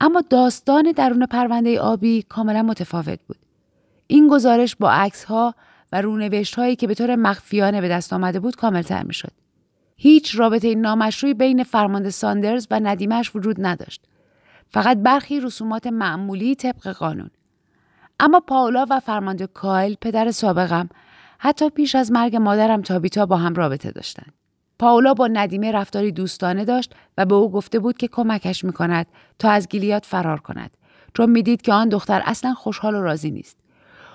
اما 0.00 0.20
داستان 0.30 0.92
درون 0.96 1.26
پرونده 1.26 1.80
آبی 1.80 2.22
کاملا 2.22 2.62
متفاوت 2.62 3.18
بود. 3.28 3.38
این 4.06 4.28
گزارش 4.28 4.76
با 4.76 4.90
عکس 4.90 5.24
ها 5.24 5.54
و 5.92 6.02
رونوشت 6.02 6.54
هایی 6.54 6.76
که 6.76 6.86
به 6.86 6.94
طور 6.94 7.16
مخفیانه 7.16 7.80
به 7.80 7.88
دست 7.88 8.12
آمده 8.12 8.40
بود 8.40 8.56
کاملتر 8.56 9.02
می 9.02 9.14
شد. 9.14 9.32
هیچ 9.96 10.38
رابطه 10.38 10.74
نامشروعی 10.74 11.34
بین 11.34 11.64
فرمانده 11.64 12.10
ساندرز 12.10 12.66
و 12.70 12.80
ندیمش 12.80 13.36
وجود 13.36 13.56
نداشت. 13.58 14.06
فقط 14.68 14.96
برخی 14.96 15.40
رسومات 15.40 15.86
معمولی 15.86 16.54
طبق 16.54 16.88
قانون. 16.88 17.30
اما 18.20 18.40
پاولا 18.40 18.86
و 18.90 19.00
فرمانده 19.00 19.46
کایل 19.46 19.96
پدر 20.00 20.30
سابقم 20.30 20.88
حتی 21.38 21.70
پیش 21.70 21.94
از 21.94 22.12
مرگ 22.12 22.36
مادرم 22.36 22.82
تابیتا 22.82 23.26
با 23.26 23.36
هم 23.36 23.54
رابطه 23.54 23.90
داشتند. 23.90 24.32
پاولا 24.80 25.14
با 25.14 25.26
ندیمه 25.26 25.72
رفتاری 25.72 26.12
دوستانه 26.12 26.64
داشت 26.64 26.94
و 27.18 27.26
به 27.26 27.34
او 27.34 27.50
گفته 27.50 27.78
بود 27.78 27.96
که 27.96 28.08
کمکش 28.08 28.64
می 28.64 28.72
کند 28.72 29.06
تا 29.38 29.50
از 29.50 29.68
گیلیات 29.68 30.06
فرار 30.06 30.40
کند 30.40 30.76
چون 31.14 31.30
می‌دید 31.30 31.62
که 31.62 31.72
آن 31.72 31.88
دختر 31.88 32.22
اصلا 32.24 32.54
خوشحال 32.54 32.94
و 32.94 33.02
راضی 33.02 33.30
نیست. 33.30 33.56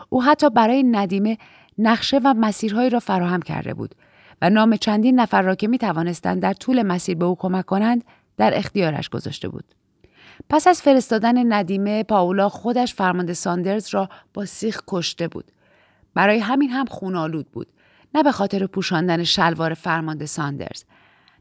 او 0.09 0.23
حتی 0.23 0.49
برای 0.49 0.83
ندیمه 0.83 1.37
نقشه 1.77 2.19
و 2.23 2.33
مسیرهایی 2.33 2.89
را 2.89 2.99
فراهم 2.99 3.41
کرده 3.41 3.73
بود 3.73 3.95
و 4.41 4.49
نام 4.49 4.75
چندین 4.75 5.19
نفر 5.19 5.41
را 5.41 5.55
که 5.55 5.67
می 5.67 5.77
توانستند 5.77 6.41
در 6.41 6.53
طول 6.53 6.83
مسیر 6.83 7.17
به 7.17 7.25
او 7.25 7.35
کمک 7.35 7.65
کنند 7.65 8.03
در 8.37 8.57
اختیارش 8.57 9.09
گذاشته 9.09 9.47
بود. 9.47 9.65
پس 10.49 10.67
از 10.67 10.81
فرستادن 10.81 11.53
ندیمه 11.53 12.03
پاولا 12.03 12.49
خودش 12.49 12.93
فرمانده 12.93 13.33
ساندرز 13.33 13.93
را 13.93 14.09
با 14.33 14.45
سیخ 14.45 14.81
کشته 14.87 15.27
بود. 15.27 15.51
برای 16.13 16.39
همین 16.39 16.69
هم 16.69 16.85
خون‌آلود 16.85 17.51
بود. 17.51 17.67
نه 18.15 18.23
به 18.23 18.31
خاطر 18.31 18.67
پوشاندن 18.67 19.23
شلوار 19.23 19.73
فرمانده 19.73 20.25
ساندرز. 20.25 20.83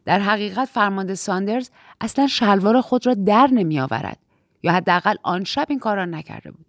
در 0.04 0.18
حقیقت 0.18 0.68
فرمانده 0.68 1.14
ساندرز 1.14 1.70
اصلا 2.00 2.26
شلوار 2.26 2.80
خود 2.80 3.06
را 3.06 3.14
در 3.14 3.48
نمی 3.52 3.80
آورد 3.80 4.18
یا 4.62 4.72
حداقل 4.72 5.14
آن 5.22 5.44
شب 5.44 5.66
این 5.68 5.78
کار 5.78 5.96
را 5.96 6.04
نکرده 6.04 6.50
بود. 6.50 6.66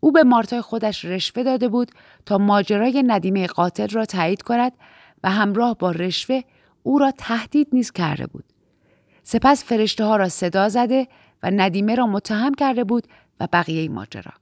او 0.00 0.12
به 0.12 0.22
مارتای 0.22 0.60
خودش 0.60 1.04
رشوه 1.04 1.42
داده 1.42 1.68
بود 1.68 1.90
تا 2.26 2.38
ماجرای 2.38 3.02
ندیمه 3.06 3.46
قاتل 3.46 3.88
را 3.88 4.04
تایید 4.04 4.42
کند 4.42 4.72
و 5.24 5.30
همراه 5.30 5.76
با 5.78 5.90
رشوه 5.90 6.40
او 6.82 6.98
را 6.98 7.10
تهدید 7.10 7.68
نیز 7.72 7.90
کرده 7.92 8.26
بود. 8.26 8.44
سپس 9.22 9.64
فرشته 9.64 10.04
ها 10.04 10.16
را 10.16 10.28
صدا 10.28 10.68
زده 10.68 11.08
و 11.42 11.50
ندیمه 11.50 11.94
را 11.94 12.06
متهم 12.06 12.54
کرده 12.54 12.84
بود 12.84 13.06
و 13.40 13.48
بقیه 13.52 13.88
ماجرا. 13.88 14.32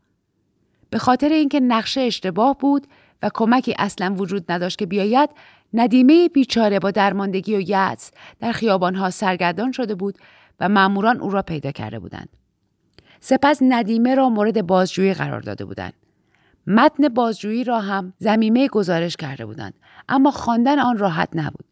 به 0.91 0.99
خاطر 0.99 1.29
اینکه 1.29 1.61
نقشه 1.61 2.01
اشتباه 2.01 2.59
بود 2.59 2.87
و 3.23 3.31
کمکی 3.35 3.75
اصلا 3.79 4.15
وجود 4.19 4.53
نداشت 4.53 4.79
که 4.79 4.87
بیاید 4.87 5.31
ندیمه 5.75 6.29
بیچاره 6.29 6.79
با 6.79 6.91
درماندگی 6.91 7.57
و 7.57 7.61
یعص 7.61 8.11
در 8.41 8.53
خیابانها 8.53 9.11
سرگردان 9.11 9.73
شده 9.73 9.95
بود 9.95 10.19
و 10.61 10.69
ماموران 10.69 11.21
او 11.21 11.31
را 11.31 11.43
پیدا 11.43 11.73
کرده 11.73 11.99
بودند. 11.99 12.29
سپس 13.21 13.59
ندیمه 13.63 14.15
را 14.15 14.29
مورد 14.29 14.67
بازجویی 14.67 15.15
قرار 15.15 15.41
داده 15.41 15.65
بودند. 15.65 15.93
متن 16.67 17.09
بازجویی 17.09 17.65
را 17.65 17.81
هم 17.81 18.13
زمیمه 18.19 18.69
گزارش 18.69 19.17
کرده 19.17 19.47
بودند 19.47 19.75
اما 20.09 20.31
خواندن 20.31 20.79
آن 20.79 20.99
راحت 20.99 21.29
نبود. 21.35 21.65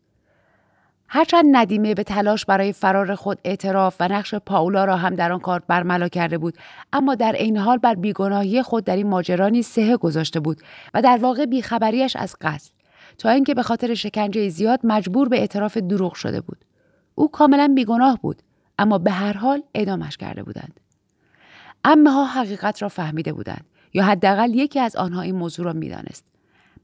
هرچند 1.08 1.44
ندیمه 1.52 1.94
به 1.94 2.02
تلاش 2.02 2.44
برای 2.44 2.72
فرار 2.72 3.14
خود 3.14 3.38
اعتراف 3.44 3.96
و 4.00 4.08
نقش 4.08 4.34
پاولا 4.34 4.84
را 4.84 4.96
هم 4.96 5.14
در 5.14 5.32
آن 5.32 5.40
کار 5.40 5.62
برملا 5.68 6.08
کرده 6.08 6.38
بود 6.38 6.54
اما 6.92 7.14
در 7.14 7.32
عین 7.32 7.56
حال 7.56 7.78
بر 7.78 7.94
بیگناهی 7.94 8.62
خود 8.62 8.84
در 8.84 8.96
این 8.96 9.06
ماجرا 9.06 9.48
نیز 9.48 9.66
سهه 9.66 9.96
گذاشته 9.96 10.40
بود 10.40 10.62
و 10.94 11.02
در 11.02 11.16
واقع 11.16 11.46
بیخبریش 11.46 12.16
از 12.16 12.36
قتل 12.40 12.70
تا 13.18 13.30
اینکه 13.30 13.54
به 13.54 13.62
خاطر 13.62 13.94
شکنجه 13.94 14.48
زیاد 14.48 14.80
مجبور 14.84 15.28
به 15.28 15.38
اعتراف 15.38 15.76
دروغ 15.76 16.14
شده 16.14 16.40
بود. 16.40 16.64
او 17.14 17.30
کاملا 17.30 17.72
بیگناه 17.74 18.18
بود 18.22 18.42
اما 18.78 18.98
به 18.98 19.10
هر 19.10 19.32
حال 19.32 19.62
اعدامش 19.74 20.16
کرده 20.16 20.42
بودند. 20.42 20.80
امه 21.84 22.10
ها 22.10 22.24
حقیقت 22.24 22.82
را 22.82 22.88
فهمیده 22.88 23.32
بودند 23.32 23.64
یا 23.94 24.04
حداقل 24.04 24.54
یکی 24.54 24.80
از 24.80 24.96
آنها 24.96 25.22
این 25.22 25.34
موضوع 25.34 25.66
را 25.66 25.72
می‌دانست. 25.72 26.24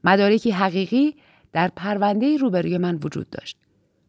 مدارکی 0.04 0.50
حقیقی 0.50 1.16
در 1.52 1.70
پرونده 1.76 2.36
روبروی 2.36 2.78
من 2.78 2.94
وجود 2.94 3.30
داشت. 3.30 3.56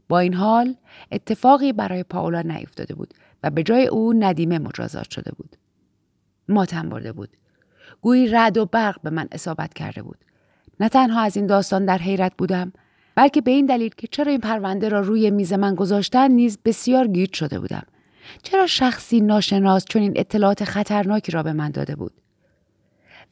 با 0.09 0.19
این 0.19 0.33
حال 0.33 0.75
اتفاقی 1.11 1.73
برای 1.73 2.03
پاولا 2.03 2.41
نیفتاده 2.41 2.95
بود 2.95 3.13
و 3.43 3.49
به 3.49 3.63
جای 3.63 3.87
او 3.87 4.13
ندیمه 4.13 4.59
مجازات 4.59 5.11
شده 5.11 5.31
بود. 5.37 5.55
ماتم 6.49 6.89
برده 6.89 7.11
بود. 7.11 7.29
گویی 8.01 8.27
رد 8.27 8.57
و 8.57 8.65
برق 8.65 9.01
به 9.01 9.09
من 9.09 9.27
اصابت 9.31 9.73
کرده 9.73 10.01
بود. 10.01 10.17
نه 10.79 10.89
تنها 10.89 11.21
از 11.21 11.37
این 11.37 11.47
داستان 11.47 11.85
در 11.85 11.97
حیرت 11.97 12.33
بودم 12.37 12.73
بلکه 13.15 13.41
به 13.41 13.51
این 13.51 13.65
دلیل 13.65 13.91
که 13.97 14.07
چرا 14.07 14.31
این 14.31 14.41
پرونده 14.41 14.89
را 14.89 14.99
روی 14.99 15.31
میز 15.31 15.53
من 15.53 15.75
گذاشتن 15.75 16.31
نیز 16.31 16.57
بسیار 16.65 17.07
گیج 17.07 17.33
شده 17.33 17.59
بودم. 17.59 17.83
چرا 18.43 18.67
شخصی 18.67 19.21
ناشناس 19.21 19.85
این 19.95 20.13
اطلاعات 20.15 20.63
خطرناکی 20.63 21.31
را 21.31 21.43
به 21.43 21.53
من 21.53 21.71
داده 21.71 21.95
بود؟ 21.95 22.13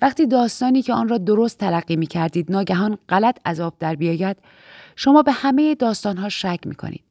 وقتی 0.01 0.25
داستانی 0.27 0.81
که 0.81 0.93
آن 0.93 1.09
را 1.09 1.17
درست 1.17 1.57
تلقی 1.57 1.95
می 1.95 2.07
کردید 2.07 2.51
ناگهان 2.51 2.97
غلط 3.09 3.37
عذاب 3.45 3.73
در 3.79 3.95
بیاید 3.95 4.37
شما 4.95 5.21
به 5.21 5.31
همه 5.31 5.75
داستانها 5.75 6.29
شک 6.29 6.59
می 6.65 6.75
کنید. 6.75 7.03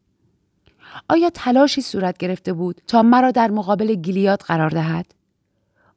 آیا 1.09 1.31
تلاشی 1.31 1.81
صورت 1.81 2.19
گرفته 2.19 2.53
بود 2.53 2.81
تا 2.87 3.03
مرا 3.03 3.31
در 3.31 3.51
مقابل 3.51 3.95
گیلیات 3.95 4.45
قرار 4.45 4.71
دهد؟ 4.71 5.07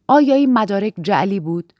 آیا 0.08 0.36
این 0.36 0.54
مدارک 0.54 0.93
جعلی 1.02 1.39
بود؟ 1.39 1.74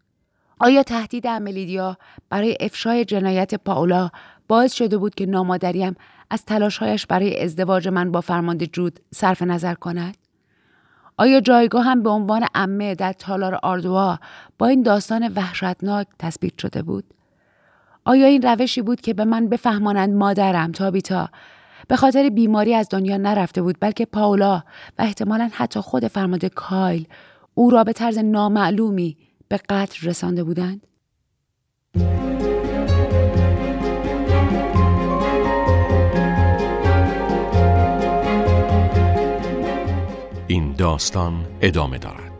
آیا 0.60 0.84
تهدید 0.84 1.28
املیدیا 1.28 1.98
برای 2.30 2.58
افشای 2.60 3.06
جنایت 3.06 3.56
پاولا 3.56 4.10
باعث 4.48 4.74
شده 4.74 4.98
بود 4.98 5.16
که 5.16 5.26
نامادریم 5.26 5.96
از 6.30 6.46
تلاشهایش 6.46 7.06
برای 7.06 7.44
ازدواج 7.44 7.88
من 7.88 8.12
با 8.12 8.22
فرمانده 8.22 8.68
جود 8.68 9.00
صرف 9.14 9.42
نظر 9.42 9.74
کند؟ 9.74 10.18
آیا 11.18 11.40
جایگاه 11.40 11.84
هم 11.86 12.04
به 12.04 12.10
عنوان 12.10 12.46
امه 12.56 12.96
در 12.96 13.14
تالار 13.14 13.60
آردوا 13.64 14.20
با 14.58 14.68
این 14.68 14.84
داستان 14.84 15.34
وحشتناک 15.36 16.08
تثبیت 16.20 16.60
شده 16.60 16.82
بود؟ 16.82 17.04
آیا 18.06 18.26
این 18.26 18.42
روشی 18.42 18.82
بود 18.82 19.02
که 19.02 19.14
به 19.14 19.26
من 19.26 19.50
بفهمانند 19.50 20.14
مادرم 20.14 20.72
تابیتا 20.72 21.30
به 21.88 21.96
خاطر 21.96 22.30
بیماری 22.30 22.76
از 22.76 22.90
دنیا 22.90 23.18
نرفته 23.18 23.62
بود 23.62 23.78
بلکه 23.80 24.06
پاولا 24.06 24.64
و 25.00 25.02
احتمالا 25.02 25.50
حتی 25.54 25.80
خود 25.80 26.08
فرمانده 26.08 26.50
کایل 26.50 27.08
او 27.54 27.70
را 27.70 27.84
به 27.84 27.94
طرز 27.94 28.18
نامعلومی 28.18 29.18
به 29.48 29.60
قتل 29.70 30.08
رسانده 30.08 30.44
بودند؟ 30.44 30.88
داستان 40.84 41.46
ادامه 41.62 41.98
دارد. 41.98 42.33